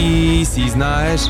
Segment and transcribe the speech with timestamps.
[0.00, 1.20] ти си знаеш.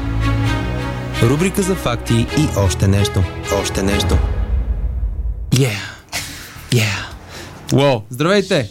[1.23, 3.23] Рубрика за факти и още нещо.
[3.61, 4.19] Още нещо.
[5.51, 5.71] Yeah.
[6.71, 7.07] Yeah.
[7.75, 8.71] Уоу, здравейте!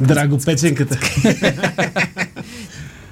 [0.00, 0.98] Драго печенката.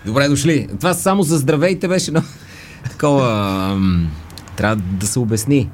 [0.06, 0.68] Добре дошли.
[0.80, 2.22] Това само за здравейте беше, но
[2.90, 3.80] такова...
[4.56, 5.70] Трябва да се обясни.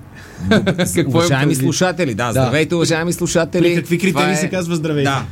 [0.50, 1.64] Какво е уважаеми преди?
[1.64, 3.62] слушатели, да, здравейте, уважаеми слушатели.
[3.62, 5.10] При какви критерии е- се казва здравейте?
[5.10, 5.24] Да.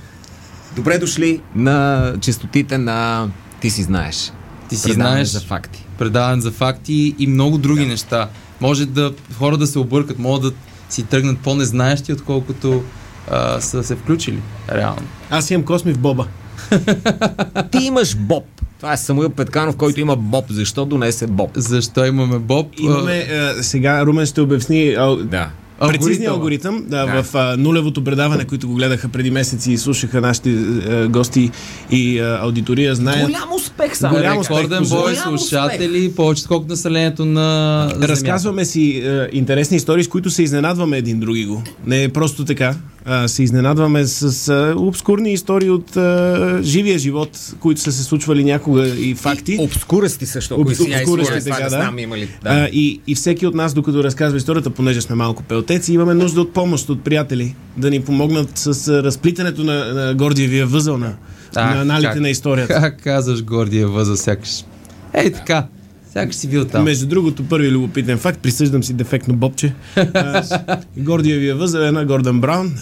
[0.77, 3.29] Добре дошли на честотите на
[3.61, 4.32] Ти си знаеш.
[4.68, 5.29] Ти си Предаване знаеш.
[5.29, 5.85] за факти.
[5.99, 8.29] предаване за факти и много други неща.
[8.61, 10.53] Може да хора да се объркат, могат да
[10.89, 12.82] си тръгнат по-незнаещи, отколкото
[13.31, 14.39] а, са се включили.
[14.72, 15.03] Реално.
[15.31, 16.26] Аз имам Косми в Боба.
[17.71, 18.45] Ти имаш Боб.
[18.76, 20.45] Това е Самуил Петканов, който има Боб.
[20.50, 21.50] Защо донесе Боб?
[21.54, 22.67] Защо имаме Боб?
[22.79, 25.50] Имаме, а, сега Румен ще обясни а, Да.
[25.80, 26.76] Прецизния Алгоритъма.
[26.76, 27.07] алгоритъм.
[27.07, 27.22] Да, Да.
[27.22, 31.50] В а, нулевото предаване, които го гледаха преди месеци и слушаха нашите а, гости
[31.90, 33.27] и а, аудитория, знаят.
[33.27, 34.16] Голям успех А, само.
[34.16, 35.05] голям успех, Рекорден пожелавам.
[35.05, 35.48] бой, Голям успех.
[35.50, 37.41] слушатели, повече колкото населението на
[37.89, 38.09] Земята.
[38.09, 41.62] Разказваме си е, интересни истории, с които се изненадваме един други го.
[41.87, 42.75] Не е просто така.
[43.05, 48.45] А, се изненадваме с а, обскурни истории от а, живия живот, които са се случвали
[48.45, 49.56] някога и факти.
[49.61, 50.55] Обскурести също.
[50.55, 51.69] Об- сега обскурести, така, не да.
[51.71, 52.28] знам има ли.
[52.45, 52.67] А, Да.
[52.67, 56.53] и, и всеки от нас, докато разказва историята, понеже сме малко пелтеци, имаме нужда от
[56.53, 61.12] помощ от приятели, да ни помогнат с а, разплитането на, на Гордиевия възъл на,
[61.55, 62.21] А, на аналите как?
[62.21, 62.75] на историята.
[62.81, 64.65] Как казваш Гордия възъл, сякаш.
[65.15, 65.67] Ей така,
[66.12, 66.84] сякаш си бил там.
[66.84, 69.75] Между другото, първи любопитен факт, присъждам си дефектно бобче.
[70.97, 72.75] Гордиевия възел е на Гордън Браун,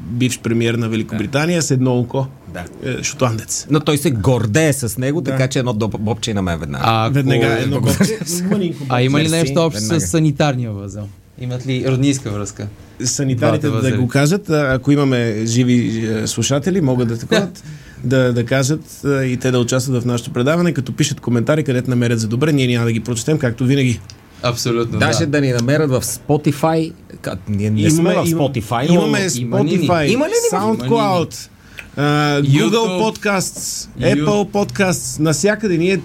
[0.00, 2.26] бивш премиер на Великобритания, с едно око.
[2.54, 2.64] Да.
[2.84, 3.66] Е, шотландец.
[3.70, 6.84] Но той се гордее с него, така че едно бобче и на мен веднага.
[6.86, 8.18] А, ако- Веднага едно бобче.
[8.88, 11.08] А има ли нещо общо с санитарния възел?
[11.42, 12.66] Имат ли роднийска връзка?
[13.04, 17.62] санитарите да го кажат, ако имаме живи е, слушатели, могат да таковат,
[18.04, 21.90] да, да кажат а, и те да участват в нашето предаване, като пишат коментари, където
[21.90, 24.00] намерят за добре, ние няма да ги прочетем, както винаги.
[24.42, 25.26] Абсолютно, Даже да.
[25.26, 26.92] да ни намерят в Spotify.
[27.20, 29.88] Ка- Ние не сме в Spotify, имаме има ли ни?
[29.88, 30.58] Spotify, Има ли ни?
[30.58, 31.48] SoundCloud,
[31.96, 32.02] а,
[32.42, 33.16] Google YouTube.
[33.16, 36.00] Podcasts, Apple Podcasts, навсякъде ние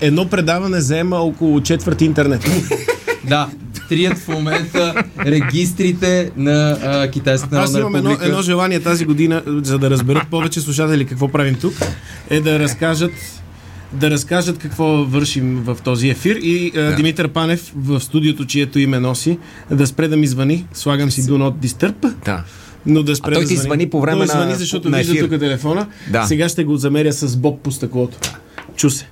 [0.00, 2.44] едно предаване заема около четвърт интернет.
[3.24, 3.48] Да,
[3.90, 8.28] трият в момента регистрите на а, Китайската Аз народна имам едно, република.
[8.28, 11.74] едно желание тази година, за да разберат повече слушатели какво правим тук,
[12.30, 13.12] е да разкажат
[13.92, 16.94] да разкажат какво вършим в този ефир и да.
[16.94, 19.38] Димитър Панев в студиото, чието име носи,
[19.70, 20.66] да спре да ми звъни.
[20.74, 22.44] Слагам си Do Not Disturb, Да.
[22.86, 24.98] но да спре А той да ти звъни по време той на- звъни, защото на
[24.98, 25.22] вижда ефир.
[25.22, 25.86] тук телефона.
[26.10, 26.24] Да.
[26.24, 28.18] Сега ще го замеря с боб по стъклото.
[28.76, 29.06] Чу се.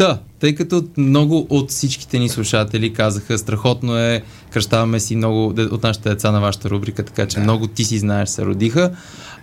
[0.00, 5.82] Та, тъй като много от всичките ни слушатели казаха, страхотно е, кръщаваме си много от
[5.82, 8.90] нашите деца на вашата рубрика, така че много ти си знаеш се родиха.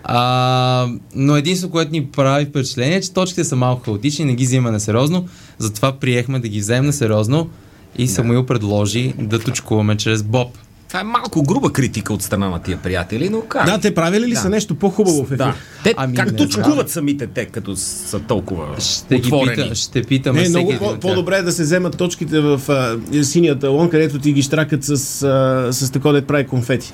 [0.04, 4.44] А, но единствено, което ни прави впечатление е, че точките са малко хаотични, не ги
[4.44, 7.50] взимаме на сериозно, затова приехме да ги вземем на сериозно
[7.98, 10.48] и Самуил предложи да точкуваме чрез Боб.
[10.88, 13.66] Това е малко груба критика от страна на тия приятели, но как?
[13.66, 14.36] Да, те правили ли Да.
[14.36, 15.36] са нещо по-хубаво в ефир?
[15.36, 15.54] Да.
[15.84, 19.56] Те Ами, как не точкуват самите те, като са толкова Ще ги отворени?
[19.56, 23.24] пита, ще питаме Не, всеки много по- по-добре е да се вземат точките в а,
[23.24, 24.90] синия талон, където ти ги штракат с,
[25.22, 26.92] а, с такова, дето прави конфети.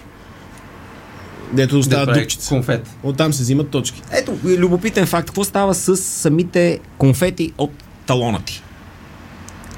[1.52, 2.48] Дето Да остават прави дупчица.
[2.48, 2.86] конфет.
[3.02, 4.02] Оттам се взимат точки.
[4.12, 5.26] Ето, любопитен факт.
[5.26, 7.70] Какво става с самите конфети от
[8.06, 8.62] талона ти?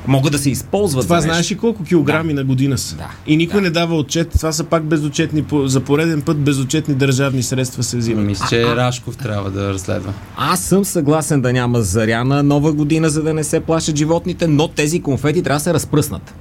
[0.07, 1.35] Могат да се използват Това за нещо.
[1.35, 2.97] знаеш ли колко килограми на година са?
[2.97, 3.11] Да.
[3.27, 3.61] И никой Да.
[3.61, 4.31] не дава отчет.
[4.31, 8.25] Това са пак безотчетни, за пореден път безотчетни държавни средства се взимат.
[8.25, 10.13] Мисля, че Рашков трябва да разследва.
[10.37, 14.47] Аз съм съгласен да няма заря на нова година, за да не се плашат животните,
[14.47, 16.35] но тези конфети трябва да се разпръснат.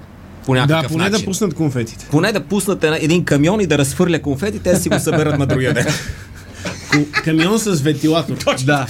[0.45, 1.19] По Да, поне начин.
[1.19, 2.07] да пуснат конфетите.
[2.11, 5.45] Поне да пуснат един камион и да разхвърля конфети, те да си го съберат на
[5.45, 5.85] другия ден.
[7.13, 8.35] Камион с вентилатор.
[8.65, 8.87] Да.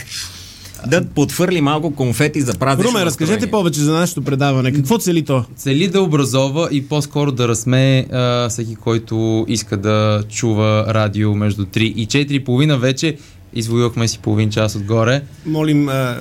[0.88, 4.72] Да подхвърли малко конфети за празнично Румен, разкажете повече за нашето предаване.
[4.72, 5.46] Какво цели то?
[5.56, 11.66] Цели да образова и по-скоро да разсмее а, всеки, който иска да чува радио между
[11.66, 13.18] 3 и 4 половина вече.
[13.54, 15.22] Извоювахме си половин час отгоре.
[15.46, 16.16] Молим а,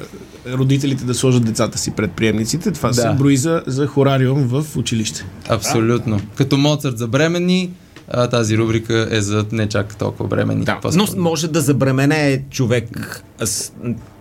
[0.52, 2.70] родителите да сложат децата си пред приемниците.
[2.72, 2.94] Това Да.
[2.94, 5.24] се брои за, за хорариум в училище.
[5.48, 6.20] Абсолютно.
[6.34, 7.70] Като Моцарт за бременни,
[8.08, 10.64] а, тази рубрика е за не чак толкова бременни.
[10.64, 13.72] Да, но може да забремене човек с...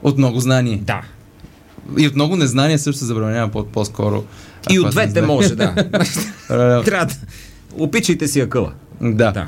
[0.04, 0.82] От много знание.
[0.84, 1.02] Да.
[1.98, 4.24] И от много незнание също се забременява по- по-скоро.
[4.70, 5.76] И от двете може, да.
[6.48, 6.84] Паралел.
[6.84, 7.14] Трябва да...
[7.78, 8.74] Опичайте си акъла.
[9.02, 9.32] Да.
[9.32, 9.48] Да.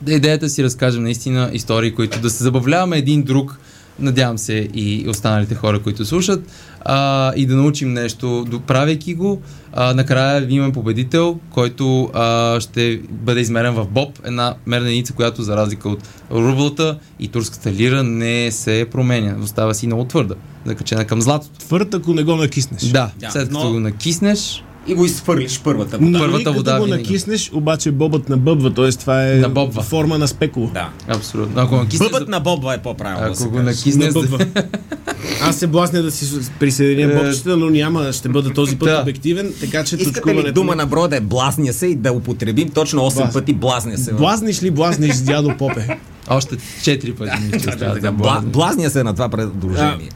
[0.00, 0.12] да.
[0.12, 3.58] Идеята си разкажем наистина истории, които да се забавляваме един друг
[3.98, 6.44] надявам се и останалите хора, които слушат,
[6.84, 9.42] а, и да научим нещо, правейки го.
[9.72, 15.42] А, накрая имаме победител, който а, ще бъде измерен в Боб, една мерна единица, която
[15.42, 15.98] за разлика от
[16.30, 19.36] рублата и турската лира не се променя.
[19.42, 20.34] Остава си много твърда,
[20.64, 21.58] закачена към златото.
[21.58, 22.82] Твърд, ако не го накиснеш.
[22.82, 25.98] Да, Да, след като но- го накиснеш, И го изхвърлиш първата.
[26.00, 27.02] Нали, първата като вода го винаги.
[27.02, 28.90] накиснеш, обаче бобът набъбва, т.е.
[28.90, 29.82] това е Набобва.
[29.82, 30.70] форма на спекула.
[30.74, 30.88] Да.
[31.08, 31.62] абсолютно.
[31.62, 34.46] Ако накиснеш, Бъбът на Бобва е по-правилно да ако се го накиснеш, Набъбва.
[35.42, 36.26] Аз се блазня да си
[36.60, 39.00] присъединя Е, бобчета, но няма, ще бъда този път да.
[39.02, 40.52] обективен, така че Искате ли точкуването...
[40.52, 43.98] дума на броя да е блазня се и да употребим точно 8 Блаз- пъти блазня
[43.98, 44.12] се?
[44.12, 45.98] Блазниш ли блазниш с дядо Попе?
[46.28, 48.40] още четири пъти ми остава да Бла, блазня.
[48.42, 50.08] блазня се на това предложение.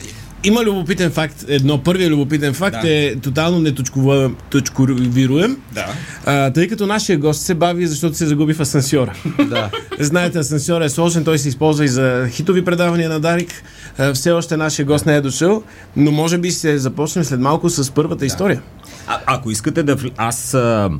[0.45, 1.45] Има любопитен факт.
[1.49, 2.91] Едно, първият любопитен факт Да.
[2.91, 5.87] е тотално неточковируем, Да.
[6.27, 9.13] а, тъй като нашия гост се бави, защото се загуби в асансьора.
[9.49, 9.71] Да.
[9.99, 13.63] Знаете, асансьора е сложен, той се използва и за хитови предавания на Дарик.
[13.99, 15.63] А, Все още нашия гост не е дошъл,
[15.97, 18.63] но може би се започнем след малко с първата история.
[19.07, 19.97] А, ако искате да...
[20.17, 20.91] Аз а,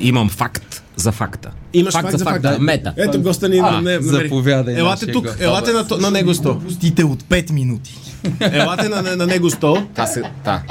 [0.00, 1.50] имам факт за факта.
[1.72, 2.50] Имаш факт, за факта.
[2.52, 2.58] Да.
[2.58, 2.94] Мета.
[2.96, 5.40] Ето госта ни А, не, заповядай, Елате тук, гост.
[5.40, 6.58] елате на, на него стол.
[6.58, 7.94] Пустите от 5 минути.
[8.40, 9.78] Елате на, на него стол.
[9.94, 10.22] Та се...
[10.44, 10.62] Та.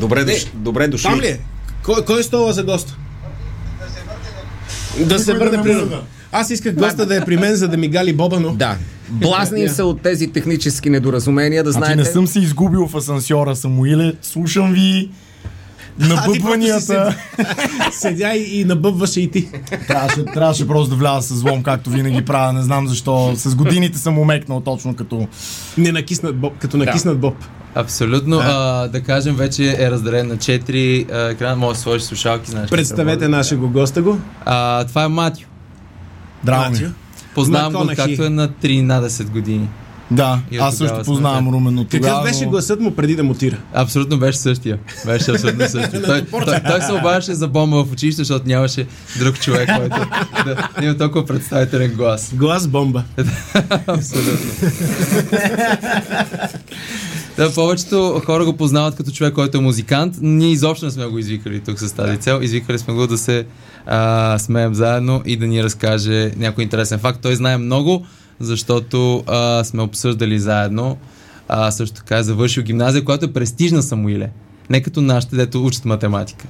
[0.00, 1.08] Добре, дош, добре дошли.
[1.08, 1.38] Там ли е?
[1.82, 2.96] Кой, кой е стола за гост?
[5.00, 5.84] Да се върне при
[6.32, 8.54] Аз исках госта да е при мен, за да ми гали боба, но...
[8.54, 8.76] Да.
[9.10, 12.02] Блазним се от тези технически недоразумения, да Значи знаете.
[12.02, 14.12] не съм се изгубил в асансьора, Самуиле.
[14.22, 15.10] Слушам ви.
[15.98, 17.16] Набъбванията.
[17.92, 19.48] Седя и, и набъбваше и ти.
[19.88, 22.52] трябваше, трябваше просто да вляза с злом, както винаги правя.
[22.52, 23.32] Не знам защо.
[23.36, 25.28] С годините съм умекнал точно като...
[25.78, 27.34] Не накиснат боб, като накиснат боб.
[27.74, 28.40] Абсолютно.
[28.42, 31.56] А, да кажем, вече е разделен на 4 екрана.
[31.56, 32.70] Може да сложиш слушалки, знаеш.
[32.70, 33.30] Представете работи.
[33.36, 34.18] нашего госта го.
[34.44, 35.48] А, това е Матио.
[36.44, 36.74] Драго.
[37.34, 39.68] Познавам го както е на 13 години.
[40.10, 41.52] Да, И аз също познавам те.
[41.52, 42.14] Румен от тогава.
[42.14, 43.56] Какъв беше но- гласът му преди да мутира?
[43.74, 44.78] Абсолютно беше същия.
[45.06, 46.02] Беше абсолютно същия.
[46.02, 48.86] той, той, той се обаждаше за бомба в училище, защото нямаше
[49.18, 49.96] друг човек, който
[50.44, 52.30] да, да има толкова представителен глас.
[52.34, 53.02] Глас бомба.
[53.86, 54.50] Абсолютно.
[57.36, 60.14] Да, повечето хора го познават като човек, който е музикант.
[60.20, 62.40] Ние изобщо не сме го извикали тук с тази цел.
[62.42, 63.46] Извикали сме го да се
[63.86, 67.18] а, смеем заедно и да ни разкаже някой интересен факт.
[67.22, 68.06] Той знае много,
[68.40, 70.96] защото а, сме обсъждали заедно.
[71.48, 74.30] А, също така е завършил гимназия, която е престижна Самуиле.
[74.70, 76.46] Не като нашите, дето учат математика.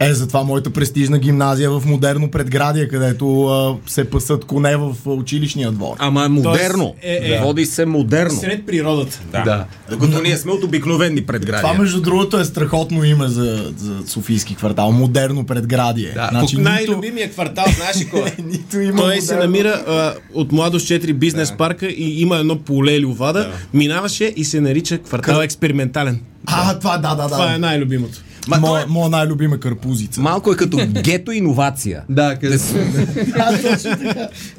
[0.00, 5.70] Е, затова моята престижна гимназия в модерно предградие, където а, се пасат коне в училищния
[5.72, 5.96] двор.
[5.98, 6.94] Ама е модерно.
[7.02, 8.40] е- е- Води се модерно.
[8.40, 9.20] Сред природата.
[9.32, 9.64] Да.
[9.90, 11.62] Докато ние сме от обикновени предградия.
[11.62, 14.92] Това, между другото, е страхотно име за, за Софийски квартал.
[14.92, 16.10] Модерно предградие.
[16.14, 18.20] Да, значи, нито, Най-любимия квартал, знаеш ли кой?
[18.20, 18.34] е?
[18.42, 19.22] нито има Той модерно...
[19.22, 23.50] се намира а, от Младост 4 бизнес парка и има едно поле лювада.
[23.74, 26.20] Минаваше и се нарича квартал експериментален.
[26.46, 27.28] А, това, да, да, да.
[27.28, 28.18] Това е най-любимото.
[28.48, 30.20] Ма, Моя, е- моя най-любима карпузица.
[30.20, 32.02] Малко е като гето иновация.
[32.08, 32.58] Да, къде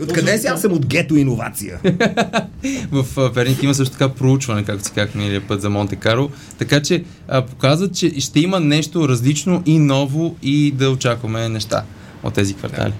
[0.01, 1.79] Откъде си аз съм от гето иновация?
[2.91, 6.29] В Перник има също така проучване, както си казах миналия път за Монте Карло.
[6.57, 11.83] Така че а, показват, че ще има нещо различно и ново и да очакваме неща
[12.23, 12.93] от тези квартали.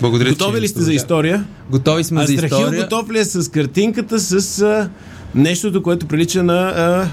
[0.00, 0.28] Благодаря.
[0.28, 1.44] Готови ли сте за история?
[1.70, 2.82] Готови сме А за история.
[2.82, 4.88] готов ли е с картинката, с а,
[5.34, 6.58] нещото, което прилича на...
[6.58, 7.08] А,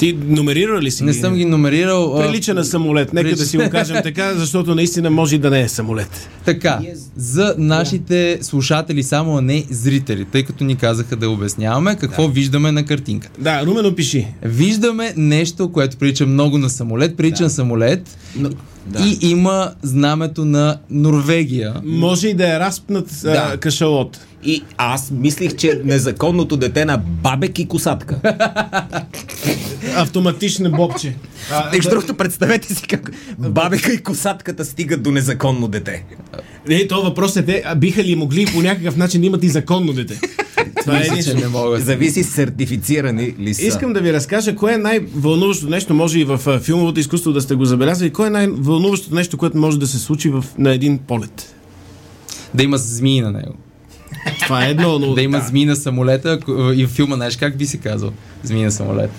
[0.00, 2.18] ти номерира ли си Не съм ги номерирал.
[2.18, 3.12] а, Прилича на самолет.
[3.12, 6.28] Нека прилича- да си го кажем така, защото наистина може и да не е самолет.
[6.44, 6.80] Така,
[7.16, 12.72] за нашите слушатели само, а не зрители, тъй като ни казаха да обясняваме какво виждаме
[12.72, 13.40] на картинката.
[13.40, 14.26] Да, Румен опиши.
[14.42, 18.50] Виждаме нещо, което прилича много на самолет, прилича на самолет Но,
[18.86, 18.98] да.
[19.04, 21.74] и има знамето на Норвегия.
[21.84, 23.50] Може и да е разпнат Да.
[23.54, 24.20] а, кашалот.
[24.44, 28.20] И аз мислих, че незаконното дете на бабек и косатка.
[29.96, 31.14] Автоматична бобче.
[31.72, 36.04] Между другото, представете си как бабека и косатката стигат до незаконно дете.
[36.68, 39.48] Не, то въпрос е те, а биха ли могли по някакъв начин да имат и
[39.48, 40.20] законно дете?
[40.80, 41.80] Това е Мисля, че не мога.
[41.80, 43.66] Зависи сертифицирани ли са.
[43.66, 47.54] Искам да ви разкажа кое е най-вълнуващото нещо, може и в филмовото изкуство да сте
[47.54, 51.54] го забелязали, кое е най-вълнуващото нещо, което може да се случи в, на един полет.
[52.54, 53.54] Да има змии на него.
[54.42, 55.14] Това е едно, но...
[55.14, 56.38] Да има змии на самолета
[56.74, 58.10] и в филма, знаеш как би се казал?
[58.42, 59.10] Змии на самолет.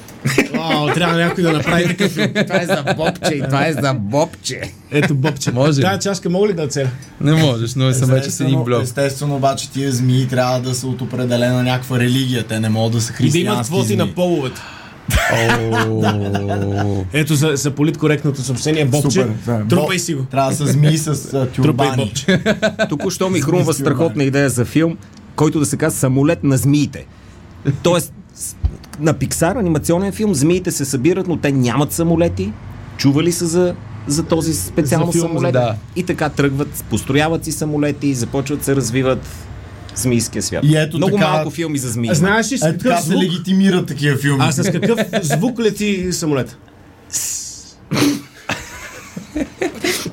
[0.53, 2.13] Вау, трябва някой да направи такъв.
[2.47, 4.61] Това е за бобче и това е за бобче.
[4.91, 5.51] Ето бобче.
[5.51, 5.81] Може.
[5.81, 6.89] Тая чашка мога ли да целя?
[7.21, 8.83] Не можеш, но съм вече с един блок.
[8.83, 12.43] естествено, обаче тия змии трябва да са от определена някаква религия.
[12.43, 14.61] Те не могат да са И да християнски имат квоти на половете.
[17.13, 18.85] Ето за, за политкоректното съобщение.
[18.85, 19.67] Бобче, Супер, да.
[19.69, 20.23] трупай си го.
[20.23, 22.13] Трябва да са змии с тюрбани.
[22.89, 24.97] Току-що ми хрумва страхотна идея за филм.
[25.35, 27.05] който да се казва самолет на змиите.
[27.83, 28.13] Тоест,
[28.99, 32.51] на Пиксар анимационен филм змиите се събират, но те нямат самолети.
[32.97, 33.75] Чували са за,
[34.07, 35.53] за този специално За филма, самолет.
[35.53, 35.75] да.
[35.95, 39.25] И така тръгват, построяват си самолети, започват да се развиват
[39.95, 40.63] змийския свят.
[40.63, 42.15] И ето Много така- малко филми за змии.
[42.15, 43.23] Знаеш ли с какъв се звук?
[43.23, 44.39] легитимират такива филми.
[44.41, 46.57] А с какъв звук лети самолет?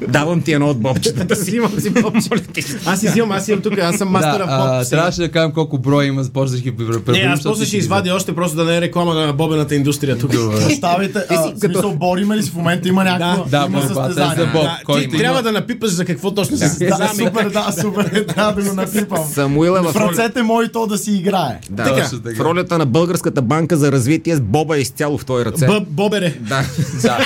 [0.09, 1.43] Давам ти едно от бобчетата си.
[1.51, 2.31] Взимам си бобче.
[2.87, 4.91] Аз си взимам, аз имам тук, аз съм мастер да, в боб.
[4.91, 6.73] трябваше да кажем колко броя има, да ги.
[7.09, 10.33] Не, аз после ще извадя още просто да не е реклама на бобената индустрия тук.
[10.69, 14.37] Оставите, а, в смисъл, бориме ли си в момента има някакво Да, има е състезание.
[14.37, 14.67] за боб.
[14.89, 17.15] Да, ти трябва да напипаш за какво точно се Да, състезаваме.
[17.15, 19.25] супер, да, супер, трябва да го напипам.
[19.33, 21.61] Самуил е в, ръцете мои то да си играе.
[21.71, 22.09] да, Така.
[22.37, 25.67] В ролята на Българската банка за развитие с Боба е изцяло в твои ръце.
[25.89, 26.35] Бобере.
[26.41, 26.63] Да.
[27.03, 27.19] Да.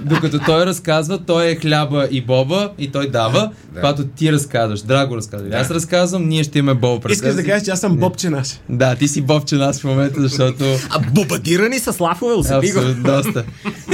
[0.00, 0.93] Докато той разказва,
[1.26, 3.50] той е хляба и боба и той дава.
[3.74, 5.48] Когато ти разказваш, Драго разказва.
[5.52, 7.00] Аз разказвам, ние ще имаме боба.
[7.00, 8.48] пред Искаш да кажеш, че аз съм бобче наш.
[8.68, 10.64] Да, ти си бобче нас в момента, защото...
[10.90, 12.80] А бомбардирани с лафове, усети го.
[12.94, 13.44] Доста.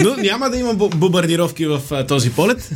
[0.02, 2.71] Но няма да има бо- бомбардировки в а, този полет.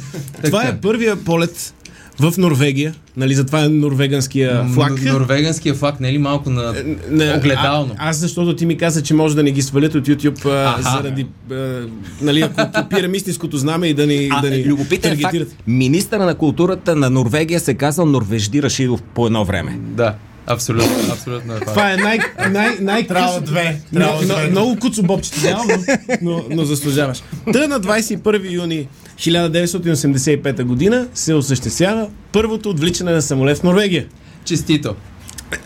[0.44, 1.74] Това е първия полет
[2.20, 2.94] в Норвегия.
[3.16, 5.02] Нали, затова е норвеганския флаг.
[5.04, 6.74] Н- Норвегенския флаг не е ли малко на...
[7.10, 7.94] Не, Огледално.
[7.98, 10.82] А, аз защото ти ми каза, че може да не ги свалят от YouTube а,
[10.82, 11.86] заради, а,
[12.20, 16.34] нали, ако копирам истинското знаме и да ни, А, да ни любопитен факт, министъра на
[16.34, 19.78] културата на Норвегия се казал Норвежди Рашидов по едно време.
[19.80, 20.14] Да,
[20.46, 21.72] абсолютно, абсолютно е това.
[21.72, 22.18] Това е най,
[22.50, 23.80] най, най Трябва две.
[23.92, 25.76] Но, Трябва много куцо бобчета няма, но,
[26.22, 27.22] но, но заслужаваш.
[27.52, 34.06] Та на 21 юни 1985 година се осъществява първото отвличане на самолет в Норвегия.
[34.44, 34.94] Честито.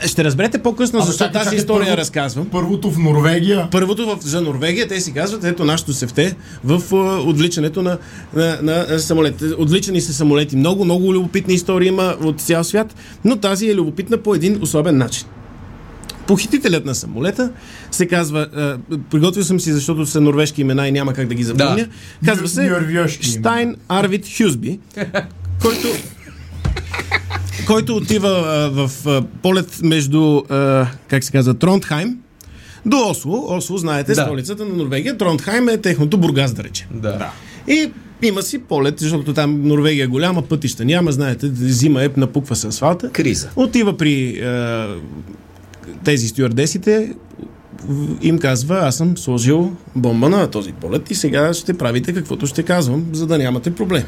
[0.07, 2.49] Ще разберете по-късно защо чакай, тази чакай, история първо- разказвам.
[2.49, 3.69] Първото в Норвегия.
[3.71, 7.99] Първото в, за Норвегия те си казват, ето нашето сефте в а, отвличането на,
[8.35, 9.43] на, на, а, самолет.
[9.59, 10.57] Отвличани са самолети.
[10.57, 14.99] Много, много любопитни истории има от цял свят, но тази е любопитна по един особен
[14.99, 15.27] начин.
[16.29, 17.51] Похитителят на самолета
[17.91, 18.79] се казва, а,
[19.11, 21.77] приготвил съм си, защото са норвежки имена и няма как да ги запомня.
[22.23, 22.27] Да.
[22.27, 23.27] Казва се Норвежки.
[23.27, 24.79] Штайн Арвид Хюсби,
[25.63, 25.89] който
[27.67, 32.19] който отива а, в а, полет между, а, как се казва, Тронтхайм
[32.87, 33.47] до Осло.
[33.49, 34.23] Осло, знаете, Да.
[34.25, 35.19] столицата на Норвегия.
[35.19, 36.87] Тронтхайм е техното Бургас, да речем.
[36.91, 37.31] Да.
[37.69, 37.91] И
[38.23, 42.67] има си полет, защото там Норвегия е голяма, пътища няма, знаете, зима е, напуква се
[42.67, 43.11] асфалта.
[43.11, 43.49] Криза.
[43.57, 44.89] Отива при а,
[46.05, 47.15] тези стюардесите,
[48.23, 52.63] им казва, аз съм сложил бомба на този полет и сега ще правите каквото ще
[52.63, 54.05] казвам, за да нямате проблеми.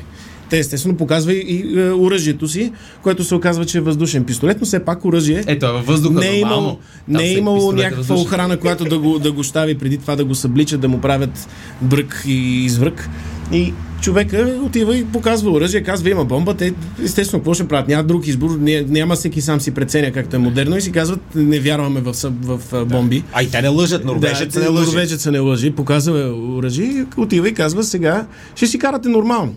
[0.50, 2.72] Те естествено показва и, е, оръжието си,
[3.02, 6.20] което се оказва, че е въздушен пистолет, но все пак оръжие Ето, е във въздуха
[6.20, 8.22] не е имало, не е имало е някаква въздушен.
[8.22, 11.48] охрана, която да го, да го щави преди това да го събличат, да му правят
[11.82, 13.08] брък и изврък.
[13.52, 17.88] И човека отива и показва оръжие, казва има бомба, те естествено какво ще правят?
[17.88, 21.60] Няма друг избор, няма всеки сам си преценя както е модерно и си казват не
[21.60, 23.24] вярваме в, в, в бомби.
[23.32, 24.86] А и те не лъжат, норвежец да, не лъжи.
[24.86, 29.54] Норвежец не лъжи, показва оръжие отива и казва сега ще си карате нормално.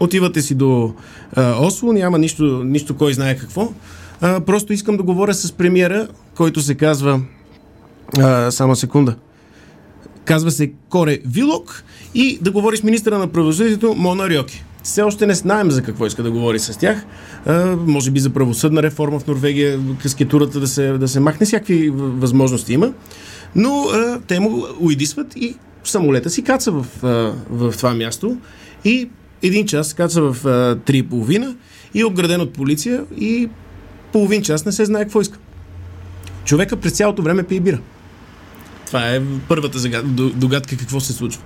[0.00, 0.94] Отивате си до
[1.32, 3.72] а, Осло, няма нищо, нищо кой знае какво.
[4.20, 7.20] А, просто искам да говоря с премиера, който се казва
[8.18, 9.16] а, само секунда.
[10.26, 14.64] Казва се Коре Вилок и да говори с министра на правосъдието Мона Рьоки.
[14.82, 17.04] Все още не знаем за какво иска да говори с тях.
[17.46, 21.90] А, може би за правосъдна реформа в Норвегия, каскетурата да се, да се махне, всякакви
[21.94, 22.92] възможности има.
[23.54, 25.54] Но а, те му уидисват и
[25.84, 27.06] самолета си каца в, а,
[27.50, 28.36] в това място
[28.84, 29.08] и
[29.42, 31.56] един час каца в а, половина
[31.94, 33.48] и е обграден от полиция и
[34.12, 35.38] половин час не се знае какво иска.
[36.44, 37.78] Човека през цялото време пие бира.
[38.86, 40.02] Това е първата
[40.34, 41.42] догадка какво се случва.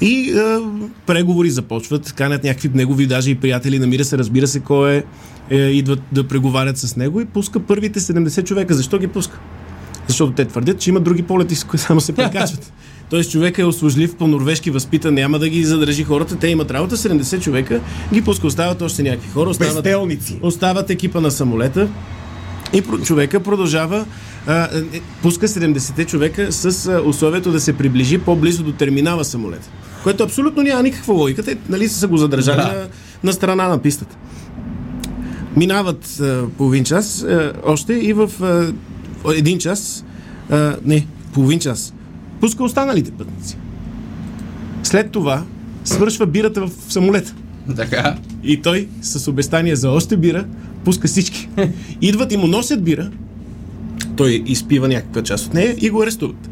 [0.00, 0.60] И а,
[1.06, 5.02] преговори започват, канят някакви негови даже и приятели, намира се, разбира се кой е,
[5.50, 8.74] е, идват да преговарят с него и пуска първите 70 човека.
[8.74, 9.38] Защо ги пуска?
[10.06, 12.72] Защото те твърдят, че има други полети, с които само се прекачват.
[13.10, 16.36] Тоест човека е услужлив, по-норвежки възпитан, няма да ги задържи хората.
[16.36, 17.80] Те имат работа, 70 човека,
[18.12, 20.38] ги пуска, остават още някакви хора, остават, Безделници.
[20.42, 21.88] остават екипа на самолета
[22.72, 24.06] и човека продължава,
[24.46, 29.68] а, е, пуска 70 човека с а, условието да се приближи по-близо до терминала самолета.
[30.02, 31.42] Което абсолютно няма никаква логика.
[31.42, 32.62] Те нали, са го задържали Да.
[32.62, 32.88] на,
[33.24, 34.16] на страна на пистата.
[35.56, 38.72] Минават а, половин час а, още и в а,
[39.34, 40.04] един час,
[40.50, 41.94] а, не, половин час,
[42.40, 43.56] пуска останалите пътници.
[44.82, 45.42] След това
[45.84, 47.34] свършва бирата в самолета.
[47.76, 48.16] Така.
[48.44, 50.44] И той с обещание за още бира
[50.84, 51.48] пуска всички.
[52.02, 53.10] Идват и му носят бира.
[54.16, 56.48] Той изпива някаква част от нея и го арестуват.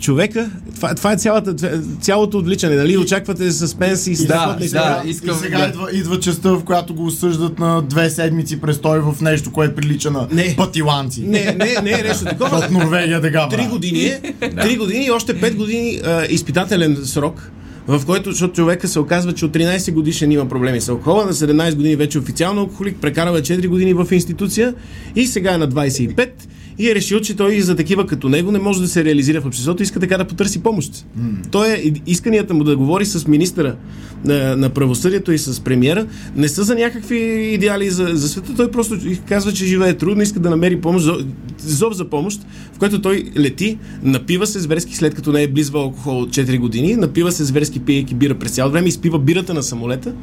[0.00, 1.54] Човека, това, това е цялата,
[2.00, 2.96] цялото отвличане, нали?
[2.96, 5.00] Очаквате съспенс и страхотна да, история.
[5.02, 8.60] да, искам и сега да- идва, идва частта, в която го осъждат на две седмици
[8.60, 10.54] престой в нещо, което прилича на Не.
[10.56, 11.20] пътиланци.
[11.20, 12.56] Не, не, не е нещо такова.
[12.64, 14.20] От Норвегия да Три години е.
[14.62, 17.50] Три години и още пет години а, изпитателен срок,
[17.86, 20.80] в който, защото човека се оказва, че от 13 годишен има проблеми.
[20.80, 24.74] С алкохола, на 17 години вече официално алкохолик, прекарал е 4 години в институция
[25.16, 26.30] и сега е на 25
[26.78, 29.46] и е решил, че той за такива като него не може да се реализира в
[29.46, 30.92] обществото, иска така да потърси помощ.
[30.92, 31.50] Mm.
[31.50, 33.76] Той е, исканията му да говори с министъра
[34.24, 37.16] на, на правосъдието и с премиера не са за някакви
[37.54, 38.54] идеали за, за света.
[38.56, 38.96] Той просто
[39.28, 41.26] казва, че живее трудно, иска да намери помощ, зо-
[41.58, 42.40] зов за помощ,
[42.72, 46.58] в който той лети, напива се зверски, след като не е близвал алкохол от 4
[46.58, 50.14] години, напива се зверски, пиейки бира през цялото време, изпива бирата на самолета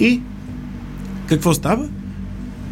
[0.00, 0.20] и
[1.26, 1.88] какво става?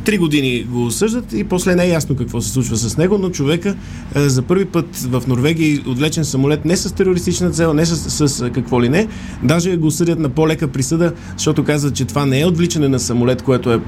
[0.05, 3.31] Три години го осъждат и после не е ясно какво се случва с него, но
[3.31, 3.77] човека
[4.15, 8.51] е, за първи път в Норвегия отвлечен самолет не с терористична цел, не с, с
[8.51, 9.09] какво ли не.
[9.43, 13.43] Даже го осъдят на по-лека присъда, защото казват, че това не е отвличане на самолет,
[13.43, 13.81] което е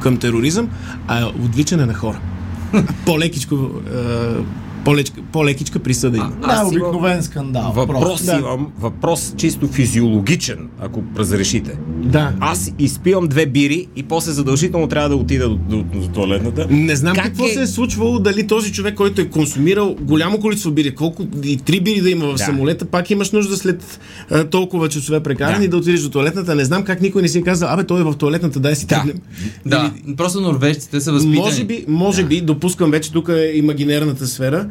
[0.00, 0.68] към тероризъм,
[1.08, 2.20] а е отвличане на хора.
[3.06, 3.98] По-лекичко, е,
[4.84, 6.32] по-лечка, по-лекичка присъда има.
[6.40, 7.72] Да, обикновен скандал.
[7.72, 8.24] Въпрос.
[8.24, 8.36] Да.
[8.36, 11.78] имам, въпрос чисто физиологичен, ако разрешите.
[11.88, 12.32] Да.
[12.40, 16.66] Аз изпивам две бири и после задължително трябва да отида до, до, до туалетната.
[16.70, 17.48] Не знам Как какво е?
[17.48, 21.80] се е случвало, дали този човек, който е консумирал голямо количество бири, колко и три
[21.80, 22.38] бири да има в Да.
[22.38, 25.70] самолета, пак имаш нужда след а, толкова часове прекарани Да.
[25.70, 25.76] да.
[25.76, 26.54] отидеш до туалетната.
[26.54, 28.86] Не знам как никой не си е казал, абе той е в туалетната, дай си
[28.86, 28.94] Да.
[28.94, 29.16] тръгнем.
[29.66, 31.40] Да, просто норвежците са възпитани.
[31.40, 34.66] Може би, може би, допускам вече тук е имагинерната сфера,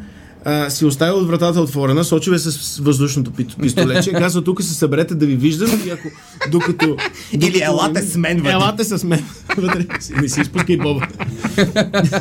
[0.48, 5.14] а, си оставил вратата отворена, сочил е с въздушното пи- пистолече, казва тук се съберете
[5.14, 6.08] да ви виждам и ако
[6.50, 6.96] докато...
[7.32, 8.50] Или елате с мен вътре.
[8.50, 9.24] Елате с мен
[9.56, 9.86] вътре.
[10.16, 11.06] Не си изпускай боба.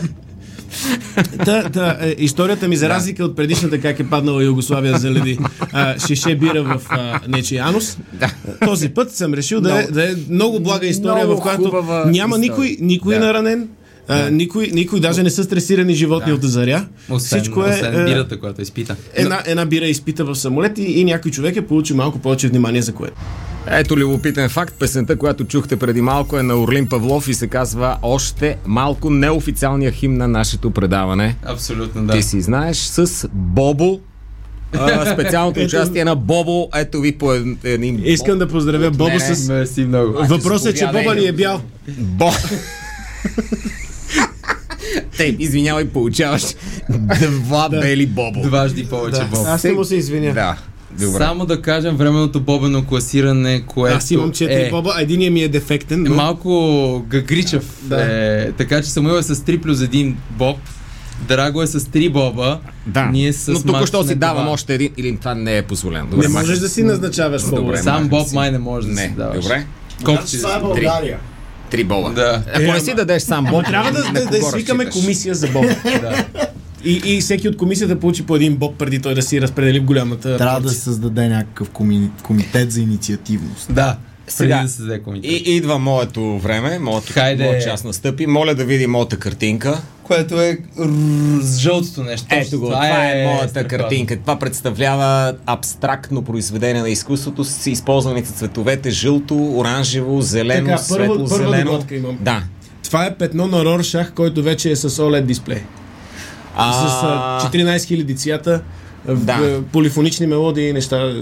[1.45, 5.39] Та, та, е, историята ми за разлика от предишната как е паднала Югославия заради
[5.73, 7.97] а, шише бира в а, нечия анус.
[8.61, 12.11] Този път съм решил да, е, да е много блага история, Много в която няма
[12.35, 12.37] история.
[12.39, 13.19] никой, никой Да.
[13.19, 13.67] наранен,
[14.07, 16.85] а, никой, никой даже не са стресирани животни от заря.
[17.09, 18.95] Освен, Всичко е, освен е, бирата, която изпита.
[19.13, 22.81] една, една бира изпита в самолет и, и някой човек е получил малко повече внимание
[22.81, 23.15] за което.
[23.71, 24.75] Ето любопитен факт.
[24.79, 29.91] Песента, която чухте преди малко е на Орлин Павлов и се казва още малко неофициалния
[29.91, 31.35] химн на нашето предаване.
[31.45, 32.13] Абсолютно, да.
[32.13, 33.99] Ти си знаеш с Бобо.
[35.13, 36.69] Специалното участие на Бобо.
[36.75, 38.01] Ето ви по един...
[38.05, 39.47] Искам да поздравя Бобо с...
[39.47, 40.13] Мерси много.
[40.27, 40.85] Въпросът е, че.
[40.85, 41.61] Боба ни е бял.
[41.87, 42.31] Бо...
[45.17, 46.43] Те, извинявай, получаваш
[47.39, 48.41] два бели Бобо.
[48.41, 49.45] Дважди повече боб.
[49.47, 50.33] Аз не му се извиня.
[50.33, 50.57] Да.
[50.91, 51.17] Добре.
[51.17, 55.41] Само да кажем временното бобено класиране, което Аз имам четири е, боба, а единия ми
[55.41, 56.05] е дефектен.
[56.05, 56.15] е Но...
[56.15, 57.65] малко гагричав.
[57.81, 58.01] Да.
[58.01, 60.57] Е, така че Самуил е с 3 плюс 1 боб.
[61.27, 62.59] Драго е с 3 боба.
[62.85, 63.05] Да.
[63.05, 64.53] Ние с Но тук що си давам това.
[64.53, 66.07] още един, или това не е позволено.
[66.07, 67.61] Добре, Не можеш да си назначаваш боба.
[67.61, 67.77] Добре.
[67.77, 69.43] Сам боб май не може да Не, си даваш.
[69.43, 69.65] добре.
[70.03, 70.37] Колко си?
[70.37, 71.17] Това е България.
[71.69, 72.09] Три боба.
[72.09, 72.43] Да.
[72.53, 75.65] Ако не си дадеш сам боб, Трябва да, да, да свикаме комисия за боб.
[75.83, 76.25] да.
[76.83, 79.83] И, и всеки от комисията получи по един боб, преди той да си разпредели в
[79.83, 80.37] голямата.
[80.37, 80.77] Трябва да порция.
[80.77, 82.09] се създаде някакъв коми...
[82.23, 83.73] комитет за инициативност.
[83.73, 83.97] Да.
[84.27, 85.27] Сега, Преди да се.
[85.27, 87.43] И идва моето време, моето, Хайде.
[87.43, 88.27] моят час настъпи.
[88.27, 89.81] Моля да видим моята картинка.
[90.07, 90.89] Което е р-
[91.41, 92.27] с жълтото нещо.
[92.31, 93.77] Ето го, това е, моята страхотно.
[93.77, 94.17] картинка.
[94.17, 101.27] Това представлява абстрактно произведение на изкуството с използваните цветовете жълто, оранжево, зелено, Така, светло, първо-
[101.27, 101.83] зелено.
[101.91, 102.17] имам.
[102.21, 102.43] Да.
[102.83, 105.61] Това е петно на Роршах, който вече е с OLED дисплей.
[106.55, 108.61] А, С а, 14 000 цвята,
[109.07, 109.33] Да.
[109.33, 111.13] е, полифонични мелодии, неща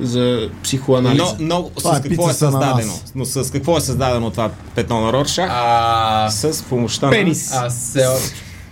[0.00, 1.18] за психоанализ.
[1.18, 2.92] но, но с е какво е създадено?
[3.14, 5.50] Но с какво е създадено това петно на Роршах?
[5.52, 7.50] А, С помощта Пенис.
[7.50, 7.66] на...
[7.66, 8.06] аз все,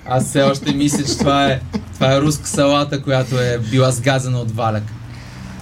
[0.07, 1.61] аз все още мисля, че това е,
[1.95, 4.85] това е руска салата, която е била сгазана от валяк.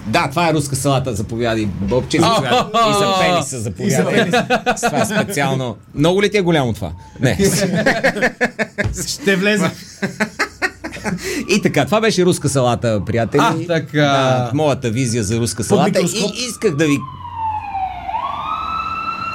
[0.07, 1.65] Да, това е руска салата, заповядай.
[1.65, 2.59] Бобче, заповядай.
[2.89, 4.31] И за пениса, заповядай.
[4.85, 5.77] Това е специално.
[5.95, 6.91] Много ли ти е голямо това?
[7.19, 7.37] Не.
[9.07, 9.71] Ще влезе.
[11.49, 13.41] И така, това беше руска салата, приятели.
[13.43, 14.01] А, така.
[14.01, 15.87] Да, моята визия за руска салата.
[15.89, 16.31] микроскоп.
[16.35, 16.97] И исках да ви...